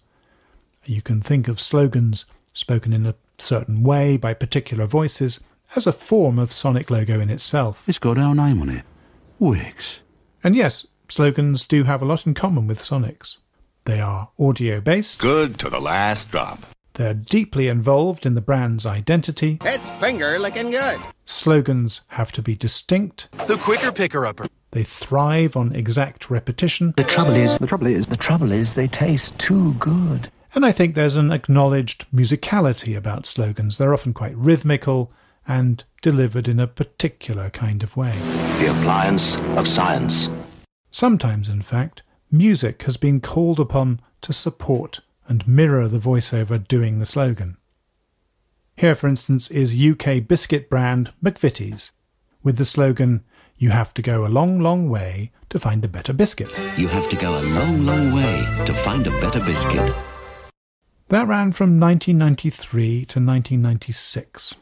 You 0.85 1.01
can 1.01 1.21
think 1.21 1.47
of 1.47 1.59
slogans 1.59 2.25
spoken 2.57 2.91
in 2.91 3.05
a 3.05 3.15
certain 3.37 3.83
way 3.83 4.17
by 4.17 4.33
particular 4.33 4.85
voices 4.87 5.39
as 5.75 5.85
a 5.85 5.93
form 5.93 6.39
of 6.39 6.51
Sonic 6.51 6.89
logo 6.89 7.19
in 7.19 7.29
itself. 7.29 7.87
It's 7.87 7.99
got 7.99 8.17
our 8.17 8.33
name 8.33 8.61
on 8.61 8.69
it. 8.69 8.83
Wix. 9.39 10.01
And 10.43 10.55
yes, 10.55 10.87
slogans 11.07 11.63
do 11.63 11.83
have 11.83 12.01
a 12.01 12.05
lot 12.05 12.25
in 12.25 12.33
common 12.33 12.65
with 12.67 12.79
Sonics. 12.79 13.37
They 13.85 13.99
are 14.01 14.29
audio 14.39 14.81
based, 14.81 15.19
Good 15.19 15.59
to 15.59 15.69
the 15.69 15.79
last 15.79 16.31
drop. 16.31 16.65
they're 16.93 17.13
deeply 17.13 17.67
involved 17.67 18.25
in 18.25 18.33
the 18.33 18.41
brand's 18.41 18.85
identity, 18.85 19.59
It's 19.63 19.89
finger 19.99 20.37
licking 20.39 20.71
good. 20.71 20.99
slogans 21.25 22.01
have 22.09 22.31
to 22.33 22.41
be 22.41 22.55
distinct, 22.55 23.31
The 23.47 23.55
quicker 23.57 23.91
picker 23.91 24.25
upper. 24.25 24.47
they 24.71 24.83
thrive 24.83 25.55
on 25.55 25.73
exact 25.75 26.29
repetition, 26.31 26.93
The 26.97 27.03
trouble 27.03 27.35
is, 27.35 27.57
the 27.59 27.67
trouble 27.67 27.87
is, 27.87 28.07
The 28.07 28.17
trouble 28.17 28.51
is, 28.51 28.73
they 28.75 28.87
taste 28.87 29.37
too 29.39 29.73
good. 29.75 30.31
And 30.57 30.65
I 30.65 30.71
think 30.71 30.95
there's 30.95 31.17
an 31.17 31.31
acknowledged 31.31 32.07
musicality 32.11 32.97
about 32.97 33.27
slogans. 33.27 33.77
They're 33.77 33.93
often 33.93 34.11
quite 34.11 34.35
rhythmical 34.35 35.11
and 35.47 35.83
delivered 36.01 36.47
in 36.47 36.59
a 36.59 36.65
particular 36.65 37.51
kind 37.51 37.83
of 37.83 37.95
way. 37.95 38.17
The 38.59 38.71
appliance 38.71 39.37
of 39.55 39.67
science. 39.67 40.29
Sometimes, 40.89 41.47
in 41.47 41.61
fact, 41.61 42.01
music 42.31 42.81
has 42.83 42.97
been 42.97 43.21
called 43.21 43.59
upon 43.59 44.01
to 44.21 44.33
support 44.33 45.01
and 45.27 45.47
mirror 45.47 45.87
the 45.87 45.99
voiceover 45.99 46.67
doing 46.67 46.97
the 46.97 47.05
slogan. 47.05 47.57
Here, 48.75 48.95
for 48.95 49.07
instance, 49.07 49.51
is 49.51 49.79
UK 49.79 50.27
biscuit 50.27 50.71
brand 50.71 51.13
McVitie's 51.23 51.91
with 52.41 52.57
the 52.57 52.65
slogan, 52.65 53.23
You 53.57 53.69
have 53.69 53.93
to 53.93 54.01
go 54.01 54.25
a 54.25 54.27
long, 54.27 54.59
long 54.59 54.89
way 54.89 55.33
to 55.49 55.59
find 55.59 55.85
a 55.85 55.87
better 55.87 56.13
biscuit. 56.13 56.49
You 56.79 56.87
have 56.87 57.07
to 57.09 57.15
go 57.15 57.39
a 57.39 57.43
long, 57.43 57.85
long 57.85 58.11
way 58.11 58.43
to 58.65 58.73
find 58.73 59.05
a 59.05 59.11
better 59.21 59.39
biscuit. 59.39 59.93
That 61.09 61.25
ran 61.25 61.53
from 61.53 61.79
1993 61.79 63.05
to 63.05 63.19
1996, 63.19 64.55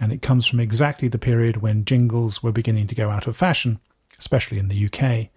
and 0.00 0.12
it 0.12 0.20
comes 0.20 0.48
from 0.48 0.58
exactly 0.58 1.06
the 1.06 1.16
period 1.16 1.58
when 1.58 1.84
jingles 1.84 2.42
were 2.42 2.50
beginning 2.50 2.88
to 2.88 2.96
go 2.96 3.08
out 3.08 3.28
of 3.28 3.36
fashion, 3.36 3.78
especially 4.18 4.58
in 4.58 4.66
the 4.66 4.86
UK. 4.86 5.28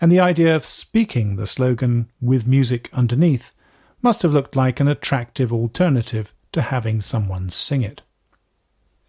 And 0.00 0.10
the 0.10 0.20
idea 0.20 0.56
of 0.56 0.64
speaking 0.64 1.36
the 1.36 1.46
slogan 1.46 2.10
with 2.22 2.46
music 2.46 2.88
underneath 2.94 3.52
must 4.00 4.22
have 4.22 4.32
looked 4.32 4.56
like 4.56 4.80
an 4.80 4.88
attractive 4.88 5.52
alternative 5.52 6.32
to 6.52 6.62
having 6.62 7.02
someone 7.02 7.50
sing 7.50 7.82
it. 7.82 8.00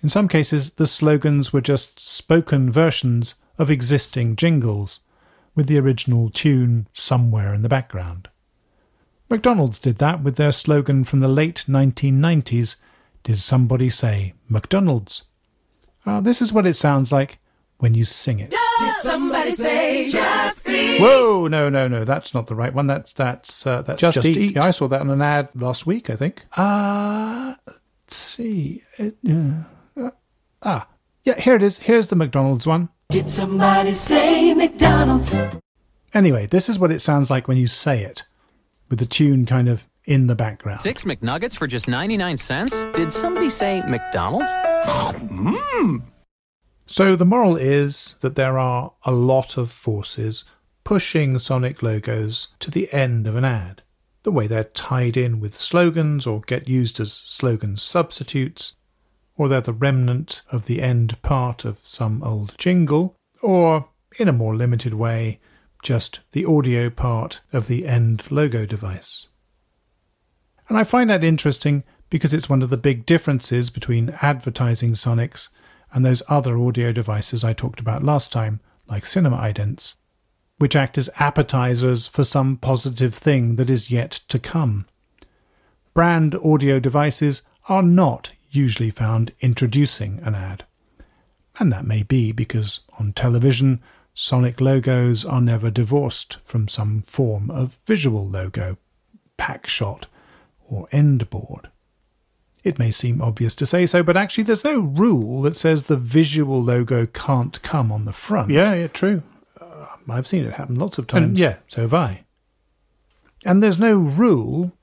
In 0.04 0.10
some 0.10 0.28
cases, 0.28 0.74
the 0.74 0.88
slogans 0.88 1.54
were 1.54 1.62
just 1.62 2.06
spoken 2.06 2.70
versions 2.70 3.36
of 3.58 3.72
existing 3.72 4.36
jingles, 4.36 5.00
with 5.56 5.68
the 5.68 5.80
original 5.80 6.30
tune 6.30 6.88
somewhere 6.92 7.54
in 7.54 7.62
the 7.62 7.70
background. 7.70 8.28
McDonald's 9.30 9.80
did 9.80 9.98
that 10.00 10.24
with 10.24 10.36
their 10.38 10.52
slogan 10.52 11.04
from 11.04 11.20
the 11.20 11.28
late 11.28 11.66
1990s 11.68 12.78
Did 13.24 13.38
somebody 13.40 13.90
say 13.90 14.34
McDonald's? 14.48 15.24
Uh, 16.06 16.22
this 16.22 16.42
is 16.42 16.52
what 16.54 16.66
it 16.66 16.76
sounds 16.76 17.12
like 17.12 17.38
when 17.78 17.94
you 17.94 18.04
sing 18.06 18.40
it. 18.40 18.54
Somebody 19.02 19.52
say 19.52 20.10
just 20.10 20.68
eat. 20.68 21.00
Whoa, 21.00 21.48
no, 21.48 21.70
no, 21.70 21.88
no, 21.88 22.04
that's 22.06 22.34
not 22.34 22.48
the 22.48 22.56
right 22.56 22.74
one. 22.74 22.88
That's 22.88 23.14
that's 23.14 23.68
uh, 23.68 23.82
that's 23.84 24.02
Just 24.02 24.16
just, 24.16 24.26
Eat. 24.28 24.38
eat. 24.38 24.56
Yeah, 24.56 24.66
I 24.66 24.72
saw 24.72 24.88
that 24.88 25.02
on 25.02 25.10
an 25.10 25.22
ad 25.22 25.50
last 25.54 25.86
week, 25.86 26.10
I 26.10 26.16
think. 26.16 26.46
Uh, 26.58 27.56
let's 27.68 28.16
see. 28.18 28.84
It, 28.98 29.18
uh, 29.30 29.64
uh, 30.02 30.12
ah, 30.64 30.88
yeah, 31.24 31.40
here 31.40 31.56
it 31.56 31.62
is. 31.62 31.80
Here's 31.80 32.08
the 32.08 32.16
McDonald's 32.16 32.66
one. 32.66 32.90
Did 33.10 33.30
somebody 33.30 33.94
say 33.94 34.54
McDonald's? 34.54 35.36
Anyway, 36.14 36.48
this 36.48 36.70
is 36.70 36.80
what 36.80 36.92
it 36.92 37.02
sounds 37.02 37.30
like 37.30 37.48
when 37.48 37.58
you 37.58 37.68
say 37.68 38.04
it, 38.04 38.24
with 38.90 39.00
the 39.00 39.06
tune 39.06 39.46
kind 39.46 39.70
of 39.70 39.86
in 40.06 40.28
the 40.28 40.36
background. 40.36 40.82
Six 40.82 41.04
McNuggets 41.04 41.56
for 41.56 41.68
just 41.68 41.88
99 41.88 42.38
cents? 42.38 42.80
Did 42.94 43.14
somebody 43.14 43.50
say 43.50 43.82
McDonald's? 43.88 44.50
Hmm. 44.52 45.98
So 46.88 47.16
the 47.16 47.26
moral 47.26 47.56
is 47.56 48.16
that 48.22 48.36
there 48.36 48.58
are 48.58 48.94
a 49.06 49.12
lot 49.12 49.58
of 49.58 49.72
forces 49.72 50.46
pushing 50.84 51.38
Sonic 51.38 51.84
logos 51.84 52.48
to 52.58 52.72
the 52.72 52.92
end 52.92 53.28
of 53.28 53.36
an 53.36 53.46
ad. 53.46 53.84
The 54.24 54.32
way 54.32 54.48
they're 54.48 54.64
tied 54.64 55.16
in 55.16 55.40
with 55.40 55.56
slogans 55.56 56.26
or 56.26 56.42
get 56.42 56.68
used 56.68 57.00
as 57.00 57.14
slogan 57.14 57.78
substitutes, 57.78 58.76
or 59.38 59.48
they're 59.48 59.62
the 59.62 59.72
remnant 59.72 60.42
of 60.52 60.66
the 60.66 60.82
end 60.82 61.22
part 61.22 61.64
of 61.64 61.80
some 61.84 62.24
old 62.24 62.56
jingle, 62.58 63.16
or, 63.44 63.90
in 64.18 64.28
a 64.28 64.34
more 64.34 64.56
limited 64.56 64.96
way, 64.96 65.40
just 65.82 66.20
the 66.32 66.46
audio 66.46 66.90
part 66.90 67.42
of 67.54 67.68
the 67.68 67.88
end 67.88 68.30
logo 68.30 68.66
device. 68.66 69.28
And 70.68 70.78
I 70.78 70.84
find 70.84 71.10
that 71.10 71.24
interesting 71.24 71.84
because 72.10 72.34
it's 72.34 72.50
one 72.50 72.62
of 72.62 72.70
the 72.70 72.78
big 72.78 73.06
differences 73.06 73.70
between 73.70 74.16
advertising 74.22 74.94
Sonics 74.94 75.50
and 75.92 76.06
those 76.06 76.24
other 76.28 76.58
audio 76.58 76.92
devices 76.92 77.44
I 77.44 77.54
talked 77.54 77.80
about 77.80 78.04
last 78.04 78.32
time, 78.32 78.60
like 78.88 79.06
cinema 79.06 79.38
idents, 79.38 79.96
which 80.58 80.76
act 80.76 80.98
as 80.98 81.10
appetizers 81.18 82.08
for 82.08 82.24
some 82.24 82.58
positive 82.58 83.14
thing 83.14 83.56
that 83.56 83.70
is 83.70 83.90
yet 83.90 84.12
to 84.28 84.38
come. 84.38 84.86
Brand 85.94 86.36
audio 86.36 86.80
devices 86.80 87.42
are 87.68 87.84
not 87.84 88.34
usually 88.52 88.90
found 88.90 89.32
introducing 89.42 90.20
an 90.24 90.36
ad. 90.36 90.66
And 91.60 91.72
that 91.72 91.86
may 91.86 92.04
be 92.04 92.32
because 92.32 92.82
on 93.00 93.14
television, 93.14 93.82
Sonic 94.14 94.60
logos 94.60 95.24
are 95.24 95.42
never 95.42 95.70
divorced 95.70 96.40
from 96.44 96.68
some 96.68 97.02
form 97.04 97.50
of 97.50 97.80
visual 97.86 98.28
logo, 98.28 98.78
pack 99.38 99.66
shot, 99.66 100.08
or 100.70 100.88
end 100.92 101.30
board. 101.30 101.70
It 102.64 102.78
may 102.78 102.92
seem 102.92 103.22
obvious 103.22 103.56
to 103.56 103.66
say 103.66 103.86
so, 103.86 104.04
but 104.04 104.18
actually 104.18 104.44
there's 104.44 104.64
no 104.64 104.82
rule 104.82 105.42
that 105.44 105.56
says 105.56 105.84
the 105.88 105.96
visual 105.96 106.62
logo 106.62 107.06
can't 107.06 107.62
come 107.62 107.92
on 107.92 108.06
the 108.06 108.12
front. 108.12 108.52
Yeah, 108.52 108.74
yeah, 108.74 108.88
true. 108.88 109.24
Uh, 109.60 109.86
I've 110.10 110.28
seen 110.28 110.46
it 110.46 110.54
happen 110.54 110.76
lots 110.76 110.98
of 110.98 111.08
times. 111.08 111.26
And 111.26 111.40
yeah, 111.40 111.58
so 111.68 111.82
have 111.82 111.94
I. 111.94 112.26
And 113.46 113.64
there's 113.64 113.80
no 113.80 113.96
rule, 113.98 114.74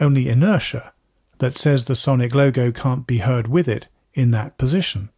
only 0.00 0.28
inertia, 0.28 0.94
that 1.38 1.58
says 1.58 1.84
the 1.84 1.94
Sonic 1.94 2.34
logo 2.34 2.72
can't 2.72 3.06
be 3.06 3.18
heard 3.18 3.48
with 3.48 3.68
it 3.68 3.88
in 4.14 4.30
that 4.30 4.56
position, 4.56 5.10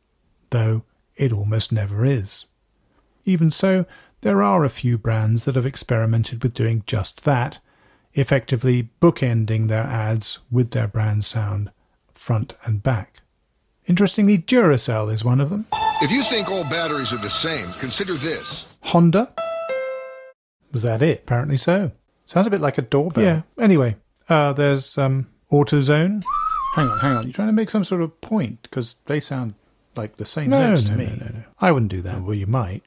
though 0.50 0.83
it 1.16 1.33
almost 1.33 1.70
never 1.70 2.04
is. 2.04 2.46
Even 3.29 3.51
so, 3.51 3.85
there 4.23 4.43
are 4.43 4.64
a 4.64 4.71
few 4.71 4.97
brands 4.97 5.45
that 5.45 5.55
have 5.55 5.67
experimented 5.67 6.43
with 6.43 6.55
doing 6.55 6.83
just 6.87 7.25
that, 7.27 7.59
effectively 8.14 8.88
bookending 9.03 9.69
their 9.69 9.83
ads 9.85 10.38
with 10.51 10.71
their 10.71 10.88
brand 10.88 11.27
sound, 11.27 11.71
front 12.14 12.55
and 12.64 12.83
back. 12.83 13.21
Interestingly, 13.87 14.38
Duracell 14.38 15.12
is 15.12 15.25
one 15.27 15.41
of 15.43 15.51
them. 15.51 15.67
If 16.01 16.11
you 16.11 16.23
think 16.23 16.49
all 16.51 16.64
batteries 16.64 17.12
are 17.12 17.19
the 17.19 17.29
same, 17.29 17.71
consider 17.75 18.14
this. 18.14 18.77
Honda. 18.85 19.33
Was 20.73 20.83
that 20.85 21.03
it? 21.03 21.21
Apparently 21.25 21.59
so. 21.59 21.93
Sounds 22.25 22.47
a 22.47 22.51
bit 22.51 22.61
like 22.61 22.79
a 22.79 22.83
doorbell. 22.83 23.23
Yeah. 23.25 23.43
Anyway, 23.59 23.97
uh, 24.31 24.55
there's 24.55 24.97
um, 24.97 25.27
AutoZone. 25.53 26.23
Hang 26.77 26.88
on, 26.88 26.99
hang 27.01 27.17
on. 27.17 27.25
You're 27.25 27.33
trying 27.35 27.49
to 27.49 27.53
make 27.53 27.69
some 27.71 27.85
sort 27.85 28.01
of 28.01 28.19
point 28.23 28.62
because 28.62 28.97
they 29.05 29.21
sound 29.21 29.55
like 29.97 30.17
the 30.17 30.25
same 30.25 30.49
No, 30.51 30.71
notes 30.71 30.85
no, 30.85 30.97
to 30.97 30.97
no, 30.97 31.11
me. 31.11 31.17
no, 31.19 31.27
no. 31.41 31.45
I 31.61 31.73
wouldn't 31.73 31.91
do 31.91 32.01
that. 32.03 32.23
Well, 32.23 32.35
you 32.35 32.47
might. 32.47 32.83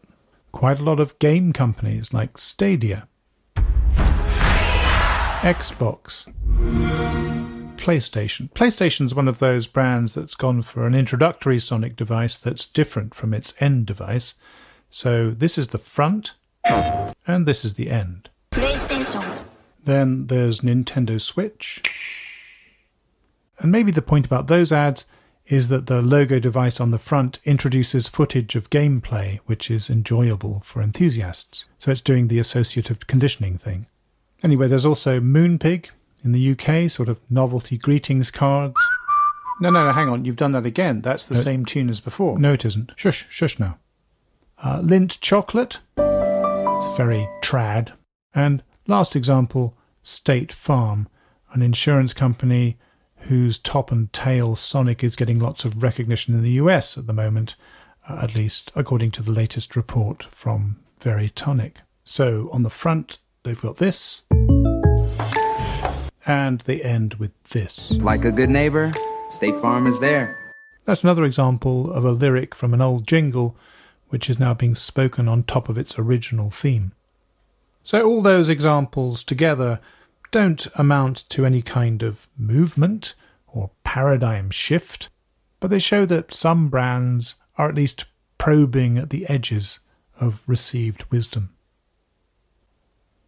Quite 0.51 0.79
a 0.79 0.83
lot 0.83 0.99
of 0.99 1.17
game 1.17 1.53
companies 1.53 2.13
like 2.13 2.37
Stadia, 2.37 3.07
Xbox, 5.41 6.31
PlayStation. 7.77 8.51
PlayStation's 8.51 9.15
one 9.15 9.27
of 9.27 9.39
those 9.39 9.65
brands 9.65 10.13
that's 10.13 10.35
gone 10.35 10.61
for 10.61 10.85
an 10.85 10.93
introductory 10.93 11.57
Sonic 11.57 11.95
device 11.95 12.37
that's 12.37 12.65
different 12.65 13.15
from 13.15 13.33
its 13.33 13.53
end 13.59 13.85
device. 13.87 14.35
So 14.89 15.31
this 15.31 15.57
is 15.57 15.69
the 15.69 15.77
front, 15.77 16.33
and 16.65 17.45
this 17.45 17.65
is 17.65 17.75
the 17.75 17.89
end. 17.89 18.29
PlayStation. 18.51 19.45
Then 19.83 20.27
there's 20.27 20.59
Nintendo 20.59 21.19
Switch. 21.19 21.81
And 23.57 23.71
maybe 23.71 23.91
the 23.91 24.01
point 24.01 24.25
about 24.25 24.47
those 24.47 24.71
ads 24.71 25.05
is 25.51 25.67
that 25.67 25.87
the 25.87 26.01
logo 26.01 26.39
device 26.39 26.79
on 26.79 26.91
the 26.91 26.97
front 26.97 27.37
introduces 27.43 28.07
footage 28.07 28.55
of 28.55 28.69
gameplay, 28.69 29.39
which 29.47 29.69
is 29.69 29.89
enjoyable 29.89 30.61
for 30.61 30.81
enthusiasts. 30.81 31.65
So 31.77 31.91
it's 31.91 31.99
doing 31.99 32.29
the 32.29 32.39
associative 32.39 33.05
conditioning 33.05 33.57
thing. 33.57 33.87
Anyway, 34.41 34.69
there's 34.69 34.85
also 34.85 35.19
Moonpig 35.19 35.89
in 36.23 36.31
the 36.31 36.51
UK, 36.51 36.89
sort 36.89 37.09
of 37.09 37.19
novelty 37.29 37.77
greetings 37.77 38.31
cards. 38.31 38.75
No, 39.59 39.69
no, 39.69 39.85
no, 39.85 39.91
hang 39.91 40.07
on. 40.07 40.23
You've 40.23 40.37
done 40.37 40.53
that 40.53 40.65
again. 40.65 41.01
That's 41.01 41.25
the 41.25 41.35
same 41.35 41.65
tune 41.65 41.89
as 41.89 41.99
before. 41.99 42.39
No, 42.39 42.53
it 42.53 42.63
isn't. 42.63 42.93
Shush, 42.95 43.27
shush 43.29 43.59
now. 43.59 43.77
Uh, 44.57 44.79
Lindt 44.79 45.19
chocolate. 45.19 45.79
It's 45.97 46.97
very 46.97 47.27
trad. 47.41 47.91
And 48.33 48.63
last 48.87 49.17
example, 49.17 49.77
State 50.01 50.53
Farm. 50.53 51.09
an 51.53 51.61
insurance 51.61 52.13
company 52.13 52.77
whose 53.23 53.57
top 53.57 53.91
and 53.91 54.11
tail 54.13 54.55
Sonic 54.55 55.03
is 55.03 55.15
getting 55.15 55.39
lots 55.39 55.65
of 55.65 55.83
recognition 55.83 56.33
in 56.33 56.43
the 56.43 56.51
US 56.51 56.97
at 56.97 57.07
the 57.07 57.13
moment, 57.13 57.55
uh, 58.09 58.19
at 58.21 58.35
least 58.35 58.71
according 58.75 59.11
to 59.11 59.23
the 59.23 59.31
latest 59.31 59.75
report 59.75 60.23
from 60.31 60.77
Veritonic. 60.99 61.77
So 62.03 62.49
on 62.51 62.63
the 62.63 62.69
front, 62.69 63.19
they've 63.43 63.61
got 63.61 63.77
this, 63.77 64.23
and 66.25 66.61
they 66.61 66.81
end 66.81 67.15
with 67.15 67.31
this. 67.45 67.91
Like 67.91 68.25
a 68.25 68.31
good 68.31 68.49
neighbor, 68.49 68.93
State 69.29 69.55
Farm 69.55 69.87
is 69.87 69.99
there. 69.99 70.37
That's 70.85 71.03
another 71.03 71.23
example 71.23 71.91
of 71.91 72.03
a 72.05 72.11
lyric 72.11 72.55
from 72.55 72.73
an 72.73 72.81
old 72.81 73.07
jingle 73.07 73.55
which 74.09 74.29
is 74.29 74.39
now 74.39 74.53
being 74.53 74.75
spoken 74.75 75.27
on 75.27 75.43
top 75.43 75.69
of 75.69 75.77
its 75.77 75.97
original 75.97 76.49
theme. 76.49 76.91
So 77.83 78.05
all 78.05 78.21
those 78.21 78.49
examples 78.49 79.23
together 79.23 79.79
don't 80.31 80.67
amount 80.75 81.29
to 81.29 81.45
any 81.45 81.61
kind 81.61 82.01
of 82.01 82.27
movement 82.37 83.13
or 83.47 83.71
paradigm 83.83 84.49
shift, 84.49 85.09
but 85.59 85.69
they 85.69 85.79
show 85.79 86.05
that 86.05 86.33
some 86.33 86.69
brands 86.69 87.35
are 87.57 87.69
at 87.69 87.75
least 87.75 88.05
probing 88.37 88.97
at 88.97 89.09
the 89.09 89.27
edges 89.27 89.79
of 90.19 90.43
received 90.47 91.03
wisdom. 91.11 91.53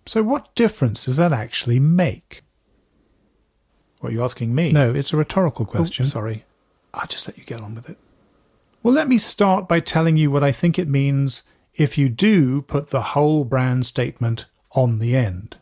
So, 0.05 0.23
what 0.23 0.55
difference 0.55 1.05
does 1.05 1.17
that 1.17 1.31
actually 1.31 1.79
make? 1.79 2.41
What 3.99 4.09
are 4.09 4.13
you 4.13 4.23
asking 4.23 4.53
me? 4.53 4.71
No, 4.71 4.93
it's 4.93 5.13
a 5.13 5.17
rhetorical 5.17 5.65
question. 5.65 6.05
Oh, 6.05 6.09
sorry. 6.09 6.45
I'll 6.93 7.07
just 7.07 7.27
let 7.27 7.37
you 7.37 7.45
get 7.45 7.61
on 7.61 7.75
with 7.75 7.89
it. 7.89 7.97
Well, 8.81 8.93
let 8.93 9.07
me 9.07 9.17
start 9.17 9.67
by 9.67 9.79
telling 9.79 10.17
you 10.17 10.29
what 10.29 10.43
I 10.43 10.51
think 10.51 10.77
it 10.77 10.89
means 10.89 11.43
if 11.73 11.97
you 11.97 12.09
do 12.09 12.61
put 12.61 12.89
the 12.89 13.01
whole 13.01 13.45
brand 13.45 13.85
statement 13.85 14.45
on 14.71 14.99
the 14.99 15.15
end. 15.15 15.57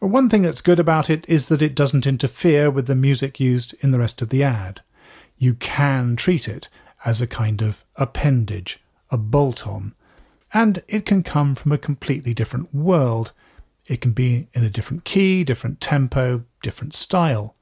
One 0.00 0.28
thing 0.28 0.42
that's 0.42 0.60
good 0.60 0.78
about 0.78 1.10
it 1.10 1.24
is 1.28 1.48
that 1.48 1.60
it 1.60 1.74
doesn't 1.74 2.06
interfere 2.06 2.70
with 2.70 2.86
the 2.86 2.94
music 2.94 3.40
used 3.40 3.74
in 3.80 3.90
the 3.90 3.98
rest 3.98 4.22
of 4.22 4.28
the 4.28 4.44
ad. 4.44 4.80
You 5.38 5.54
can 5.54 6.14
treat 6.14 6.46
it 6.46 6.68
as 7.04 7.20
a 7.20 7.26
kind 7.26 7.62
of 7.62 7.84
appendage, 7.96 8.80
a 9.10 9.18
bolt 9.18 9.66
on, 9.66 9.94
and 10.54 10.82
it 10.86 11.04
can 11.04 11.24
come 11.24 11.56
from 11.56 11.72
a 11.72 11.78
completely 11.78 12.32
different 12.32 12.72
world. 12.72 13.32
It 13.86 14.00
can 14.00 14.12
be 14.12 14.46
in 14.54 14.62
a 14.62 14.70
different 14.70 15.04
key, 15.04 15.42
different 15.42 15.80
tempo, 15.80 16.44
different 16.62 16.94
style. 16.94 17.56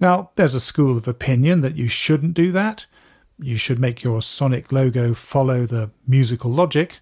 Now, 0.00 0.30
there's 0.36 0.54
a 0.54 0.60
school 0.60 0.96
of 0.96 1.06
opinion 1.06 1.60
that 1.60 1.76
you 1.76 1.88
shouldn't 1.88 2.34
do 2.34 2.52
that. 2.52 2.86
You 3.38 3.56
should 3.56 3.78
make 3.78 4.02
your 4.02 4.22
Sonic 4.22 4.72
logo 4.72 5.12
follow 5.12 5.66
the 5.66 5.90
musical 6.06 6.50
logic. 6.50 7.00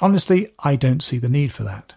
Honestly, 0.00 0.52
I 0.60 0.76
don't 0.76 1.02
see 1.02 1.18
the 1.18 1.28
need 1.28 1.52
for 1.52 1.64
that. 1.64 1.94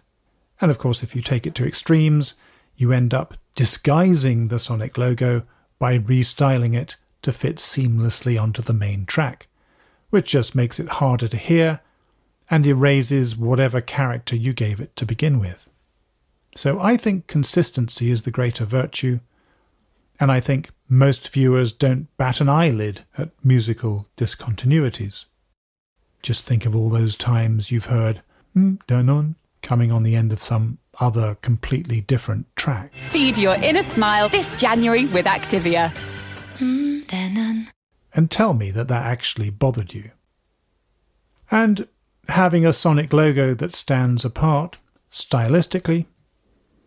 And 0.62 0.69
of 0.69 0.78
course, 0.78 1.02
if 1.02 1.15
you 1.15 1.21
take 1.21 1.47
it 1.47 1.56
to 1.56 1.65
extremes, 1.65 2.36
you 2.78 2.91
end 2.91 3.13
up 3.13 3.36
disguising 3.56 4.47
the 4.47 4.60
Sonic 4.60 4.97
logo 4.97 5.43
by 5.80 5.97
restyling 5.97 6.76
it 6.76 6.95
to 7.24 7.32
fit 7.32 7.58
seamlessly 7.58 8.41
onto 8.41 8.62
the 8.62 8.74
main 8.74 9.06
track, 9.06 9.47
which 10.12 10.30
just 10.30 10.56
makes 10.56 10.80
it 10.80 10.88
harder 10.88 11.28
to 11.28 11.38
hear 11.38 11.82
and 12.50 12.65
erases 12.67 13.36
whatever 13.36 13.82
character 13.82 14.36
you 14.36 14.54
gave 14.54 14.80
it 14.80 14.95
to 14.95 15.06
begin 15.06 15.39
with. 15.39 15.67
So 16.56 16.80
I 16.80 16.97
think 16.97 17.28
consistency 17.28 18.12
is 18.12 18.24
the 18.24 18.32
greater 18.32 18.65
virtue, 18.65 19.19
and 20.19 20.32
I 20.32 20.39
think 20.39 20.69
most 20.89 21.32
viewers 21.32 21.71
don't 21.71 22.15
bat 22.17 22.41
an 22.41 22.50
eyelid 22.50 23.06
at 23.17 23.30
musical 23.43 24.08
discontinuities. 24.17 25.26
Just 26.21 26.43
think 26.43 26.65
of 26.65 26.76
all 26.76 26.89
those 26.89 27.15
times 27.15 27.71
you've 27.71 27.86
heard 27.86 28.21
mm, 28.56 28.80
Danone 28.88 29.36
coming 29.62 29.91
on 29.91 30.04
the 30.04 30.15
end 30.15 30.32
of 30.32 30.41
some 30.41 30.78
other 31.00 31.36
completely 31.41 32.02
different 32.02 32.47
track. 32.56 32.93
Feed 32.93 33.38
your 33.38 33.56
inner 33.56 33.84
smile 33.84 34.30
this 34.30 34.54
January 34.60 35.06
with 35.06 35.26
Activia. 35.26 35.93
Mm, 36.58 37.71
and 38.13 38.30
tell 38.30 38.54
me 38.54 38.71
that 38.71 38.88
that 38.88 39.06
actually 39.06 39.50
bothered 39.50 39.93
you. 39.93 40.12
And 41.50 41.88
having 42.28 42.65
a 42.65 42.74
Sonic 42.74 43.13
logo 43.13 43.54
that 43.54 43.76
stands 43.76 44.26
apart, 44.26 44.78
stylistically, 45.12 46.06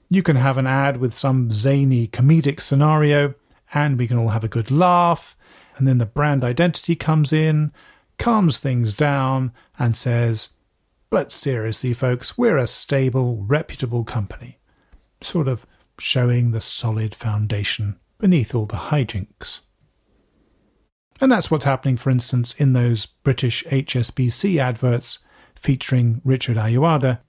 you 0.09 0.23
can 0.23 0.37
have 0.37 0.59
an 0.59 0.67
ad 0.67 0.99
with 0.99 1.15
some 1.15 1.51
zany 1.51 2.07
comedic 2.07 2.61
scenario, 2.61 3.35
and 3.73 3.99
we 3.99 4.07
can 4.07 4.19
all 4.19 4.29
have 4.29 4.45
a 4.45 4.49
good 4.49 4.71
laugh, 4.71 5.37
and 5.77 5.89
then 5.89 5.99
the 5.99 6.07
brand 6.07 6.45
identity 6.45 6.95
comes 6.95 7.33
in, 7.33 7.73
calms 8.19 8.59
things 8.59 8.95
down, 8.95 9.53
and 9.79 9.97
says, 9.97 10.51
but 11.15 11.31
seriously, 11.31 11.95
folks, 11.95 12.37
we're 12.37 12.59
a 12.59 12.67
stable, 12.67 13.37
reputable 13.37 14.03
company, 14.03 14.59
sort 15.21 15.47
of 15.47 15.65
showing 15.97 16.51
the 16.51 16.61
solid 16.61 17.15
foundation 17.15 18.01
beneath 18.19 18.53
all 18.53 18.67
the 18.67 18.91
hijinks. 18.91 19.61
And 21.21 21.31
that's 21.31 21.53
what's 21.53 21.67
happening, 21.67 21.97
for 21.97 22.11
instance, 22.11 22.53
in 22.55 22.73
those 22.73 23.07
British 23.07 23.63
HSBC 23.67 24.59
adverts 24.59 25.21
featuring 25.55 26.21
Richard 26.25 26.57
Ayoade. 26.57 27.21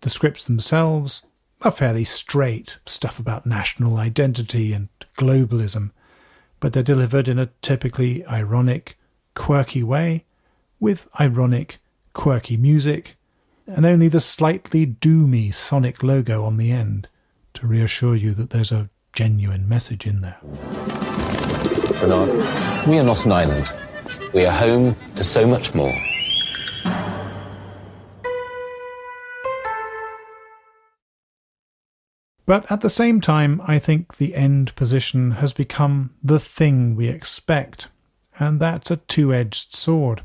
The 0.00 0.10
scripts 0.10 0.44
themselves 0.44 1.22
are 1.62 1.70
fairly 1.70 2.04
straight 2.04 2.78
stuff 2.86 3.20
about 3.20 3.46
national 3.46 3.98
identity 3.98 4.72
and 4.72 4.88
globalism, 5.16 5.92
but 6.58 6.72
they're 6.72 6.82
delivered 6.82 7.28
in 7.28 7.38
a 7.38 7.50
typically 7.62 8.26
ironic, 8.26 8.98
quirky 9.36 9.84
way, 9.84 10.24
with 10.80 11.06
ironic, 11.20 11.78
quirky 12.12 12.56
music 12.56 13.14
and 13.68 13.84
only 13.84 14.08
the 14.08 14.20
slightly 14.20 14.86
doomy 14.86 15.52
Sonic 15.52 16.02
logo 16.02 16.44
on 16.44 16.56
the 16.56 16.72
end 16.72 17.06
to 17.54 17.66
reassure 17.66 18.16
you 18.16 18.32
that 18.32 18.50
there's 18.50 18.72
a 18.72 18.88
genuine 19.12 19.68
message 19.68 20.06
in 20.06 20.22
there. 20.22 20.38
Bernard, 22.00 22.30
we 22.86 22.98
are 22.98 23.04
not 23.04 23.24
an 23.26 23.32
island. 23.32 23.72
We 24.32 24.46
are 24.46 24.52
home 24.52 24.96
to 25.16 25.24
so 25.24 25.46
much 25.46 25.74
more. 25.74 25.94
But 32.46 32.70
at 32.72 32.80
the 32.80 32.88
same 32.88 33.20
time, 33.20 33.60
I 33.66 33.78
think 33.78 34.16
the 34.16 34.34
end 34.34 34.74
position 34.74 35.32
has 35.32 35.52
become 35.52 36.14
the 36.22 36.40
thing 36.40 36.96
we 36.96 37.08
expect, 37.08 37.88
and 38.38 38.58
that's 38.58 38.90
a 38.90 38.96
two 38.96 39.34
edged 39.34 39.74
sword. 39.74 40.22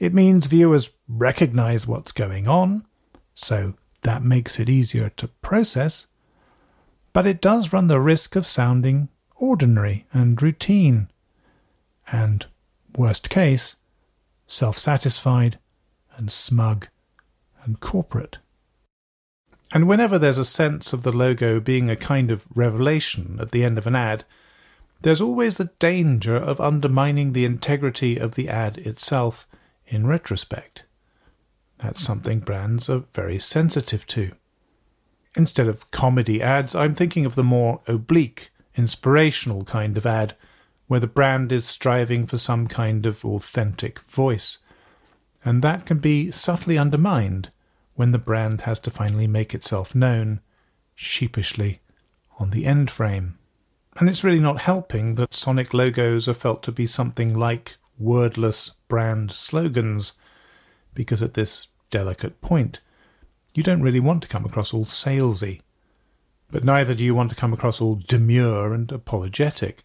It 0.00 0.14
means 0.14 0.46
viewers 0.46 0.90
recognize 1.08 1.86
what's 1.86 2.12
going 2.12 2.46
on, 2.46 2.86
so 3.34 3.74
that 4.02 4.22
makes 4.22 4.60
it 4.60 4.68
easier 4.68 5.10
to 5.16 5.28
process, 5.42 6.06
but 7.12 7.26
it 7.26 7.40
does 7.40 7.72
run 7.72 7.88
the 7.88 8.00
risk 8.00 8.36
of 8.36 8.46
sounding 8.46 9.08
ordinary 9.36 10.06
and 10.12 10.40
routine, 10.40 11.08
and, 12.12 12.46
worst 12.96 13.28
case, 13.28 13.76
self 14.46 14.78
satisfied 14.78 15.58
and 16.16 16.30
smug 16.30 16.88
and 17.64 17.80
corporate. 17.80 18.38
And 19.72 19.86
whenever 19.86 20.18
there's 20.18 20.38
a 20.38 20.44
sense 20.44 20.92
of 20.92 21.02
the 21.02 21.12
logo 21.12 21.60
being 21.60 21.90
a 21.90 21.96
kind 21.96 22.30
of 22.30 22.46
revelation 22.54 23.38
at 23.40 23.50
the 23.50 23.64
end 23.64 23.78
of 23.78 23.86
an 23.86 23.94
ad, 23.94 24.24
there's 25.02 25.20
always 25.20 25.56
the 25.56 25.70
danger 25.78 26.36
of 26.36 26.60
undermining 26.60 27.32
the 27.32 27.44
integrity 27.44 28.16
of 28.16 28.34
the 28.34 28.48
ad 28.48 28.78
itself 28.78 29.46
in 29.88 30.06
retrospect. 30.06 30.84
That's 31.78 32.02
something 32.02 32.40
brands 32.40 32.88
are 32.90 33.04
very 33.14 33.38
sensitive 33.38 34.06
to. 34.08 34.32
Instead 35.36 35.68
of 35.68 35.90
comedy 35.90 36.42
ads, 36.42 36.74
I'm 36.74 36.94
thinking 36.94 37.24
of 37.24 37.34
the 37.34 37.44
more 37.44 37.80
oblique, 37.86 38.50
inspirational 38.76 39.64
kind 39.64 39.96
of 39.96 40.06
ad, 40.06 40.34
where 40.86 41.00
the 41.00 41.06
brand 41.06 41.52
is 41.52 41.66
striving 41.66 42.26
for 42.26 42.36
some 42.36 42.66
kind 42.66 43.06
of 43.06 43.24
authentic 43.24 44.00
voice. 44.00 44.58
And 45.44 45.62
that 45.62 45.86
can 45.86 45.98
be 45.98 46.30
subtly 46.30 46.76
undermined 46.78 47.50
when 47.94 48.12
the 48.12 48.18
brand 48.18 48.62
has 48.62 48.78
to 48.80 48.90
finally 48.90 49.26
make 49.26 49.54
itself 49.54 49.94
known, 49.94 50.40
sheepishly, 50.94 51.80
on 52.38 52.50
the 52.50 52.64
end 52.64 52.90
frame. 52.90 53.38
And 53.98 54.08
it's 54.08 54.24
really 54.24 54.40
not 54.40 54.60
helping 54.62 55.16
that 55.16 55.34
Sonic 55.34 55.74
logos 55.74 56.28
are 56.28 56.34
felt 56.34 56.62
to 56.64 56.72
be 56.72 56.86
something 56.86 57.34
like 57.34 57.76
wordless 57.98 58.70
brand 58.88 59.32
slogans, 59.32 60.12
because 60.94 61.22
at 61.22 61.34
this 61.34 61.68
delicate 61.90 62.40
point, 62.40 62.80
you 63.54 63.62
don't 63.62 63.82
really 63.82 64.00
want 64.00 64.22
to 64.22 64.28
come 64.28 64.44
across 64.44 64.72
all 64.72 64.84
salesy. 64.84 65.60
But 66.50 66.64
neither 66.64 66.94
do 66.94 67.04
you 67.04 67.14
want 67.14 67.30
to 67.30 67.36
come 67.36 67.52
across 67.52 67.80
all 67.80 67.96
demure 67.96 68.72
and 68.72 68.90
apologetic. 68.90 69.82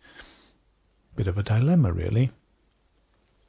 Bit 1.15 1.27
of 1.27 1.37
a 1.37 1.43
dilemma, 1.43 1.91
really. 1.91 2.31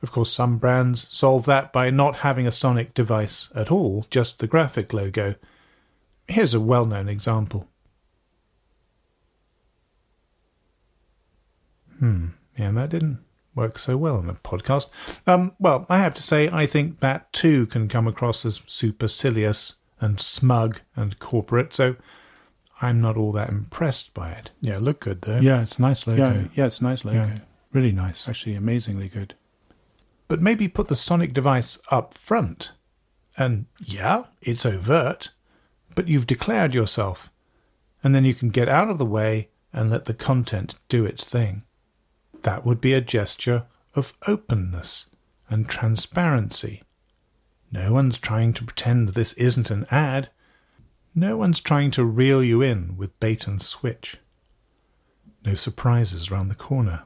Of 0.03 0.13
course, 0.13 0.33
some 0.33 0.59
brands 0.59 1.07
solve 1.15 1.47
that 1.47 1.73
by 1.73 1.91
not 1.91 2.17
having 2.17 2.47
a 2.47 2.51
sonic 2.51 2.93
device 2.93 3.49
at 3.55 3.71
all, 3.71 4.07
just 4.11 4.39
the 4.39 4.47
graphic 4.47 4.93
logo. 4.93 5.37
Here's 6.29 6.55
a 6.55 6.61
well 6.61 6.85
known 6.85 7.09
example. 7.09 7.69
Hmm, 11.99 12.29
yeah, 12.59 12.71
that 12.73 12.91
didn't 12.91 13.21
work 13.55 13.79
so 13.79 13.97
well 13.97 14.17
on 14.17 14.29
a 14.29 14.35
podcast. 14.35 14.89
Um, 15.27 15.53
well, 15.59 15.87
I 15.89 15.99
have 15.99 16.15
to 16.15 16.23
say, 16.23 16.49
I 16.53 16.67
think 16.67 17.01
that 17.01 17.33
too 17.33 17.67
can 17.67 17.89
come 17.89 18.07
across 18.07 18.45
as 18.45 18.63
supercilious 18.67 19.75
and 20.01 20.21
smug 20.21 20.81
and 20.97 21.19
corporate, 21.19 21.73
so 21.73 21.97
I'm 22.83 23.01
not 23.01 23.17
all 23.17 23.33
that 23.33 23.49
impressed 23.49 24.13
by 24.15 24.33
it. 24.33 24.51
Yeah, 24.61 24.79
look 24.79 25.01
good 25.01 25.23
though. 25.23 25.41
Yeah, 25.41 25.63
it's 25.63 25.79
a 25.79 25.83
nice 25.83 26.07
logo. 26.07 26.23
Yeah, 26.23 26.49
yeah, 26.55 26.67
it's 26.67 26.81
a 26.81 26.85
nice 26.85 27.05
logo. 27.05 27.19
Yeah, 27.19 27.39
really 27.73 27.93
nice. 27.93 28.29
Actually, 28.29 28.57
amazingly 28.57 29.09
good. 29.09 29.35
But 30.29 30.41
maybe 30.41 30.69
put 30.69 30.89
the 30.89 30.95
Sonic 30.95 31.33
device 31.33 31.79
up 31.91 32.15
front. 32.15 32.73
And 33.37 33.67
yeah, 33.81 34.25
it's 34.41 34.65
overt, 34.65 35.31
but 35.95 36.09
you've 36.09 36.27
declared 36.27 36.75
yourself. 36.75 37.31
And 38.03 38.15
then 38.15 38.25
you 38.25 38.35
can 38.35 38.51
get 38.51 38.69
out 38.69 38.91
of 38.91 38.99
the 38.99 39.07
way 39.07 39.49
and 39.73 39.91
let 39.91 40.05
the 40.05 40.15
content 40.15 40.77
do 40.89 41.05
its 41.05 41.29
thing. 41.29 41.63
That 42.45 42.65
would 42.65 42.81
be 42.81 42.93
a 42.93 43.01
gesture 43.01 43.65
of 43.95 44.13
openness 44.29 45.07
and 45.49 45.67
transparency. 45.67 46.83
No 47.73 47.95
one's 47.95 48.19
trying 48.19 48.53
to 48.55 48.65
pretend 48.65 49.11
this 49.11 49.33
isn't 49.35 49.71
an 49.71 49.87
ad. 49.91 50.29
No 51.15 51.39
one's 51.39 51.61
trying 51.61 51.91
to 51.93 52.05
reel 52.05 52.43
you 52.43 52.61
in 52.61 52.99
with 52.99 53.19
bait 53.19 53.47
and 53.47 53.63
switch. 53.63 54.19
No 55.45 55.55
surprises 55.55 56.31
round 56.31 56.51
the 56.51 56.55
corner. 56.55 57.05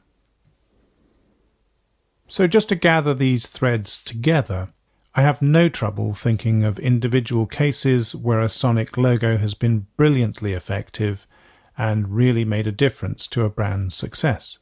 So, 2.27 2.49
just 2.49 2.69
to 2.71 2.75
gather 2.75 3.15
these 3.15 3.47
threads 3.47 4.03
together, 4.03 4.71
I 5.15 5.23
have 5.23 5.41
no 5.41 5.69
trouble 5.69 6.15
thinking 6.15 6.65
of 6.65 6.81
individual 6.81 7.47
cases 7.47 8.15
where 8.15 8.41
a 8.41 8.49
Sonic 8.49 8.97
logo 8.97 9.39
has 9.39 9.55
been 9.55 9.87
brilliantly 9.97 10.53
effective 10.53 11.29
and 11.77 12.09
really 12.09 12.45
made 12.45 12.67
a 12.67 12.73
difference 12.73 13.29
to 13.29 13.45
a 13.45 13.51
brand's 13.51 13.95
success. 13.95 14.59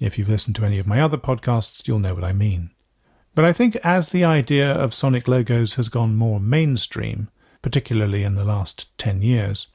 If 0.00 0.18
you've 0.18 0.28
listened 0.28 0.56
to 0.56 0.64
any 0.64 0.78
of 0.78 0.86
my 0.86 1.00
other 1.00 1.16
podcasts, 1.16 1.88
you'll 1.88 1.98
know 1.98 2.14
what 2.14 2.24
I 2.24 2.32
mean. 2.32 2.70
But 3.34 3.44
I 3.44 3.52
think 3.52 3.76
as 3.76 4.10
the 4.10 4.24
idea 4.24 4.70
of 4.70 4.94
Sonic 4.94 5.26
logos 5.28 5.74
has 5.74 5.88
gone 5.88 6.16
more 6.16 6.40
mainstream, 6.40 7.28
particularly 7.62 8.22
in 8.22 8.34
the 8.34 8.44
last 8.44 8.86
10 8.98 9.22
years, 9.22 9.68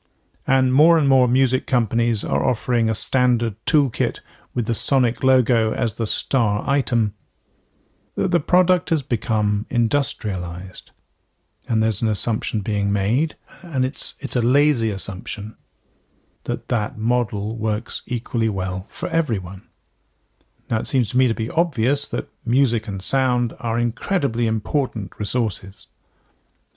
and 0.47 0.73
more 0.73 0.97
and 0.97 1.07
more 1.07 1.27
music 1.27 1.67
companies 1.67 2.23
are 2.23 2.43
offering 2.43 2.89
a 2.89 2.95
standard 2.95 3.55
toolkit 3.65 4.19
with 4.53 4.65
the 4.65 4.75
Sonic 4.75 5.23
logo 5.23 5.73
as 5.73 5.95
the 5.95 6.07
star 6.07 6.63
item, 6.67 7.13
the 8.15 8.39
product 8.39 8.89
has 8.89 9.01
become 9.01 9.65
industrialized. 9.69 10.91
And 11.67 11.81
there's 11.81 12.01
an 12.01 12.09
assumption 12.09 12.61
being 12.61 12.91
made, 12.91 13.35
and 13.61 13.85
it's, 13.85 14.15
it's 14.19 14.35
a 14.35 14.41
lazy 14.41 14.91
assumption, 14.91 15.55
that 16.43 16.67
that 16.67 16.97
model 16.97 17.55
works 17.55 18.01
equally 18.07 18.49
well 18.49 18.85
for 18.89 19.07
everyone. 19.09 19.67
Now, 20.71 20.79
it 20.79 20.87
seems 20.87 21.09
to 21.09 21.17
me 21.17 21.27
to 21.27 21.33
be 21.33 21.49
obvious 21.49 22.07
that 22.07 22.29
music 22.45 22.87
and 22.87 23.03
sound 23.03 23.53
are 23.59 23.77
incredibly 23.77 24.47
important 24.47 25.11
resources, 25.19 25.87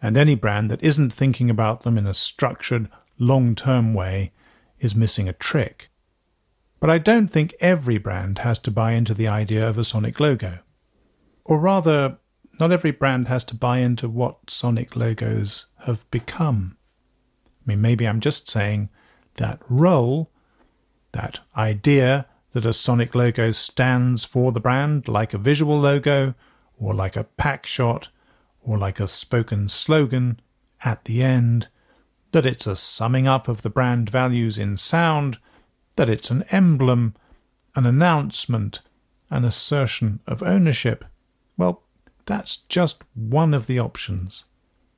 and 0.02 0.16
any 0.16 0.34
brand 0.34 0.68
that 0.72 0.82
isn't 0.82 1.14
thinking 1.14 1.48
about 1.48 1.82
them 1.82 1.96
in 1.96 2.04
a 2.04 2.12
structured, 2.12 2.88
long 3.20 3.54
term 3.54 3.94
way 3.94 4.32
is 4.80 4.96
missing 4.96 5.28
a 5.28 5.32
trick. 5.32 5.90
But 6.80 6.90
I 6.90 6.98
don't 6.98 7.28
think 7.28 7.54
every 7.60 7.98
brand 7.98 8.38
has 8.38 8.58
to 8.60 8.72
buy 8.72 8.92
into 8.92 9.14
the 9.14 9.28
idea 9.28 9.66
of 9.66 9.78
a 9.78 9.84
Sonic 9.84 10.18
logo. 10.18 10.58
Or 11.44 11.60
rather, 11.60 12.18
not 12.58 12.72
every 12.72 12.90
brand 12.90 13.28
has 13.28 13.44
to 13.44 13.54
buy 13.54 13.78
into 13.78 14.08
what 14.08 14.50
Sonic 14.50 14.96
logos 14.96 15.66
have 15.86 16.10
become. 16.10 16.78
I 17.64 17.70
mean, 17.70 17.80
maybe 17.80 18.08
I'm 18.08 18.20
just 18.20 18.48
saying 18.48 18.88
that 19.36 19.60
role, 19.68 20.32
that 21.12 21.38
idea 21.56 22.26
that 22.54 22.64
a 22.64 22.72
Sonic 22.72 23.14
logo 23.14 23.52
stands 23.52 24.24
for 24.24 24.52
the 24.52 24.60
brand, 24.60 25.08
like 25.08 25.34
a 25.34 25.38
visual 25.38 25.78
logo, 25.78 26.34
or 26.78 26.94
like 26.94 27.16
a 27.16 27.24
pack 27.24 27.66
shot, 27.66 28.08
or 28.62 28.78
like 28.78 29.00
a 29.00 29.08
spoken 29.08 29.68
slogan 29.68 30.40
at 30.84 31.04
the 31.04 31.22
end, 31.22 31.68
that 32.30 32.46
it's 32.46 32.66
a 32.66 32.76
summing 32.76 33.26
up 33.26 33.48
of 33.48 33.62
the 33.62 33.70
brand 33.70 34.08
values 34.08 34.56
in 34.56 34.76
sound, 34.76 35.38
that 35.96 36.08
it's 36.08 36.30
an 36.30 36.44
emblem, 36.50 37.14
an 37.74 37.86
announcement, 37.86 38.80
an 39.30 39.44
assertion 39.44 40.20
of 40.26 40.42
ownership, 40.42 41.04
well, 41.56 41.82
that's 42.26 42.56
just 42.56 43.02
one 43.14 43.52
of 43.52 43.66
the 43.66 43.80
options. 43.80 44.44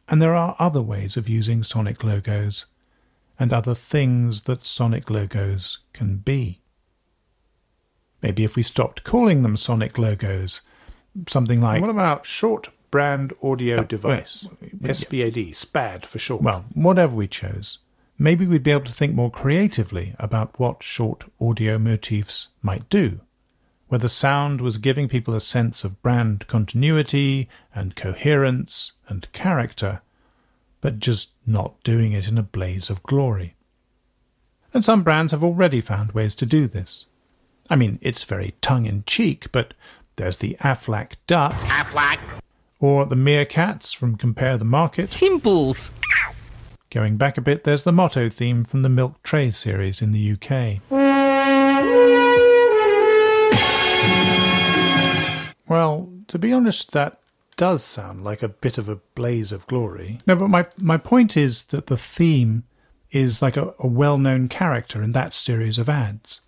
And 0.08 0.20
there 0.20 0.34
are 0.34 0.56
other 0.58 0.82
ways 0.82 1.16
of 1.16 1.28
using 1.28 1.62
Sonic 1.62 2.04
logos, 2.04 2.66
and 3.38 3.52
other 3.52 3.74
things 3.74 4.42
that 4.42 4.66
Sonic 4.66 5.10
logos 5.10 5.78
can 5.92 6.18
be. 6.18 6.60
Maybe 8.26 8.44
if 8.44 8.56
we 8.56 8.62
stopped 8.62 9.04
calling 9.04 9.42
them 9.42 9.56
Sonic 9.56 9.98
logos, 9.98 10.60
something 11.26 11.60
like. 11.60 11.80
What 11.80 11.90
about 11.90 12.26
short 12.26 12.68
brand 12.90 13.32
audio 13.42 13.78
uh, 13.78 13.84
device? 13.84 14.48
SBAD, 14.82 15.54
SPAD 15.54 16.04
for 16.04 16.18
short. 16.18 16.42
Well, 16.42 16.64
whatever 16.74 17.14
we 17.14 17.28
chose 17.28 17.78
maybe 18.18 18.46
we'd 18.46 18.62
be 18.62 18.70
able 18.70 18.84
to 18.84 18.92
think 18.92 19.14
more 19.14 19.30
creatively 19.30 20.14
about 20.18 20.58
what 20.58 20.82
short 20.82 21.24
audio 21.40 21.78
motifs 21.78 22.48
might 22.62 22.88
do, 22.88 23.20
Whether 23.88 24.08
sound 24.08 24.60
was 24.60 24.78
giving 24.78 25.08
people 25.08 25.34
a 25.34 25.40
sense 25.40 25.84
of 25.84 26.02
brand 26.02 26.48
continuity 26.48 27.48
and 27.72 27.94
coherence 27.94 28.92
and 29.08 29.30
character, 29.32 30.00
but 30.80 30.98
just 30.98 31.34
not 31.46 31.80
doing 31.84 32.12
it 32.12 32.26
in 32.26 32.36
a 32.36 32.42
blaze 32.42 32.90
of 32.90 33.02
glory. 33.04 33.54
And 34.74 34.84
some 34.84 35.04
brands 35.04 35.30
have 35.30 35.44
already 35.44 35.80
found 35.80 36.12
ways 36.12 36.34
to 36.36 36.46
do 36.46 36.66
this. 36.66 37.06
I 37.68 37.76
mean, 37.76 37.98
it's 38.00 38.22
very 38.22 38.54
tongue 38.60 38.86
in 38.86 39.04
cheek, 39.06 39.50
but 39.52 39.74
there's 40.16 40.38
the 40.38 40.56
Aflac 40.60 41.14
duck. 41.26 41.52
Aflac. 41.52 42.18
Or 42.78 43.06
the 43.06 43.16
meerkats 43.16 43.94
from 43.94 44.16
Compare 44.16 44.58
the 44.58 44.64
Market. 44.64 45.12
Simples. 45.12 45.90
Going 46.90 47.16
back 47.16 47.36
a 47.36 47.40
bit, 47.40 47.64
there's 47.64 47.84
the 47.84 47.92
motto 47.92 48.28
theme 48.28 48.64
from 48.64 48.82
the 48.82 48.88
Milk 48.88 49.22
Tray 49.22 49.50
series 49.50 50.00
in 50.00 50.12
the 50.12 50.32
UK. 50.32 50.80
Well, 55.68 56.12
to 56.28 56.38
be 56.38 56.52
honest, 56.52 56.92
that 56.92 57.20
does 57.56 57.82
sound 57.82 58.22
like 58.22 58.42
a 58.42 58.48
bit 58.48 58.78
of 58.78 58.88
a 58.88 58.96
blaze 59.14 59.50
of 59.50 59.66
glory. 59.66 60.20
No, 60.26 60.36
but 60.36 60.48
my, 60.48 60.66
my 60.78 60.96
point 60.96 61.36
is 61.36 61.66
that 61.66 61.86
the 61.86 61.96
theme 61.96 62.64
is 63.10 63.42
like 63.42 63.56
a, 63.56 63.74
a 63.80 63.86
well 63.86 64.18
known 64.18 64.48
character 64.48 65.02
in 65.02 65.12
that 65.12 65.34
series 65.34 65.78
of 65.78 65.88
ads. 65.88 66.40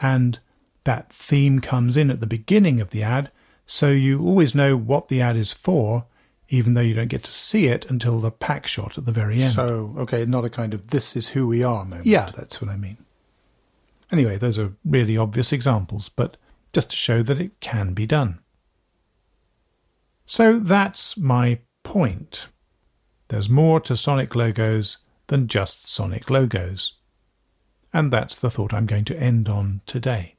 And 0.00 0.40
that 0.86 1.12
theme 1.12 1.60
comes 1.60 1.96
in 1.96 2.10
at 2.10 2.20
the 2.20 2.26
beginning 2.26 2.80
of 2.80 2.90
the 2.90 3.02
ad, 3.02 3.30
so 3.66 3.90
you 3.90 4.20
always 4.20 4.54
know 4.54 4.76
what 4.76 5.08
the 5.08 5.20
ad 5.20 5.36
is 5.36 5.52
for 5.52 6.06
even 6.48 6.74
though 6.74 6.80
you 6.80 6.94
don't 6.94 7.08
get 7.08 7.24
to 7.24 7.32
see 7.32 7.66
it 7.66 7.90
until 7.90 8.20
the 8.20 8.30
pack 8.30 8.66
shot 8.66 8.96
at 8.96 9.04
the 9.04 9.12
very 9.12 9.42
end. 9.42 9.52
So, 9.52 9.94
okay, 9.98 10.24
not 10.24 10.44
a 10.44 10.50
kind 10.50 10.74
of 10.74 10.88
this 10.88 11.16
is 11.16 11.30
who 11.30 11.46
we 11.46 11.62
are 11.62 11.84
moment. 11.84 12.06
Yeah, 12.06 12.30
that's 12.36 12.60
what 12.60 12.70
I 12.70 12.76
mean. 12.76 12.98
Anyway, 14.12 14.36
those 14.36 14.58
are 14.58 14.74
really 14.84 15.16
obvious 15.16 15.52
examples, 15.52 16.08
but 16.08 16.36
just 16.72 16.90
to 16.90 16.96
show 16.96 17.22
that 17.22 17.40
it 17.40 17.58
can 17.60 17.92
be 17.92 18.06
done. 18.06 18.38
So 20.24 20.58
that's 20.58 21.16
my 21.16 21.60
point. 21.82 22.48
There's 23.28 23.50
more 23.50 23.80
to 23.80 23.96
Sonic 23.96 24.34
logos 24.36 24.98
than 25.26 25.48
just 25.48 25.88
Sonic 25.88 26.30
logos. 26.30 26.92
And 27.92 28.12
that's 28.12 28.38
the 28.38 28.50
thought 28.50 28.72
I'm 28.72 28.86
going 28.86 29.04
to 29.06 29.18
end 29.18 29.48
on 29.48 29.80
today. 29.86 30.35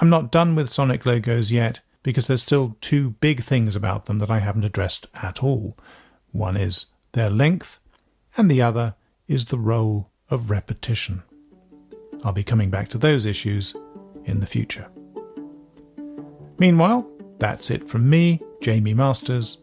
I'm 0.00 0.08
not 0.08 0.32
done 0.32 0.54
with 0.54 0.70
Sonic 0.70 1.04
logos 1.04 1.52
yet 1.52 1.80
because 2.02 2.26
there's 2.26 2.42
still 2.42 2.76
two 2.80 3.10
big 3.20 3.42
things 3.42 3.76
about 3.76 4.06
them 4.06 4.18
that 4.20 4.30
I 4.30 4.38
haven't 4.38 4.64
addressed 4.64 5.06
at 5.14 5.42
all. 5.42 5.76
One 6.32 6.56
is 6.56 6.86
their 7.12 7.28
length, 7.28 7.78
and 8.34 8.50
the 8.50 8.62
other 8.62 8.94
is 9.28 9.46
the 9.46 9.58
role 9.58 10.10
of 10.30 10.50
repetition. 10.50 11.22
I'll 12.24 12.32
be 12.32 12.42
coming 12.42 12.70
back 12.70 12.88
to 12.90 12.98
those 12.98 13.26
issues 13.26 13.76
in 14.24 14.40
the 14.40 14.46
future. 14.46 14.88
Meanwhile, 16.58 17.06
that's 17.38 17.70
it 17.70 17.88
from 17.88 18.08
me, 18.08 18.40
Jamie 18.62 18.94
Masters. 18.94 19.58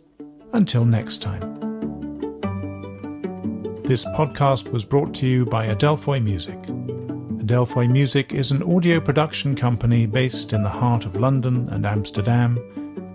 Until 0.54 0.86
next 0.86 1.21
time. 1.21 1.56
This 3.83 4.06
podcast 4.06 4.71
was 4.71 4.85
brought 4.85 5.13
to 5.15 5.27
you 5.27 5.46
by 5.46 5.67
Adelphoi 5.67 6.23
Music. 6.23 6.60
Adelphoi 7.48 7.89
Music 7.89 8.33
is 8.33 8.52
an 8.52 8.62
audio 8.62 9.00
production 9.00 9.56
company 9.56 10.06
based 10.06 10.52
in 10.52 10.63
the 10.63 10.69
heart 10.69 11.06
of 11.06 11.15
London 11.15 11.69
and 11.69 11.85
Amsterdam, 11.85 12.60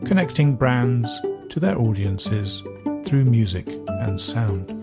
connecting 0.06 0.56
brands 0.56 1.20
to 1.50 1.60
their 1.60 1.78
audiences 1.78 2.62
through 3.04 3.26
music 3.26 3.68
and 3.88 4.18
sound. 4.18 4.81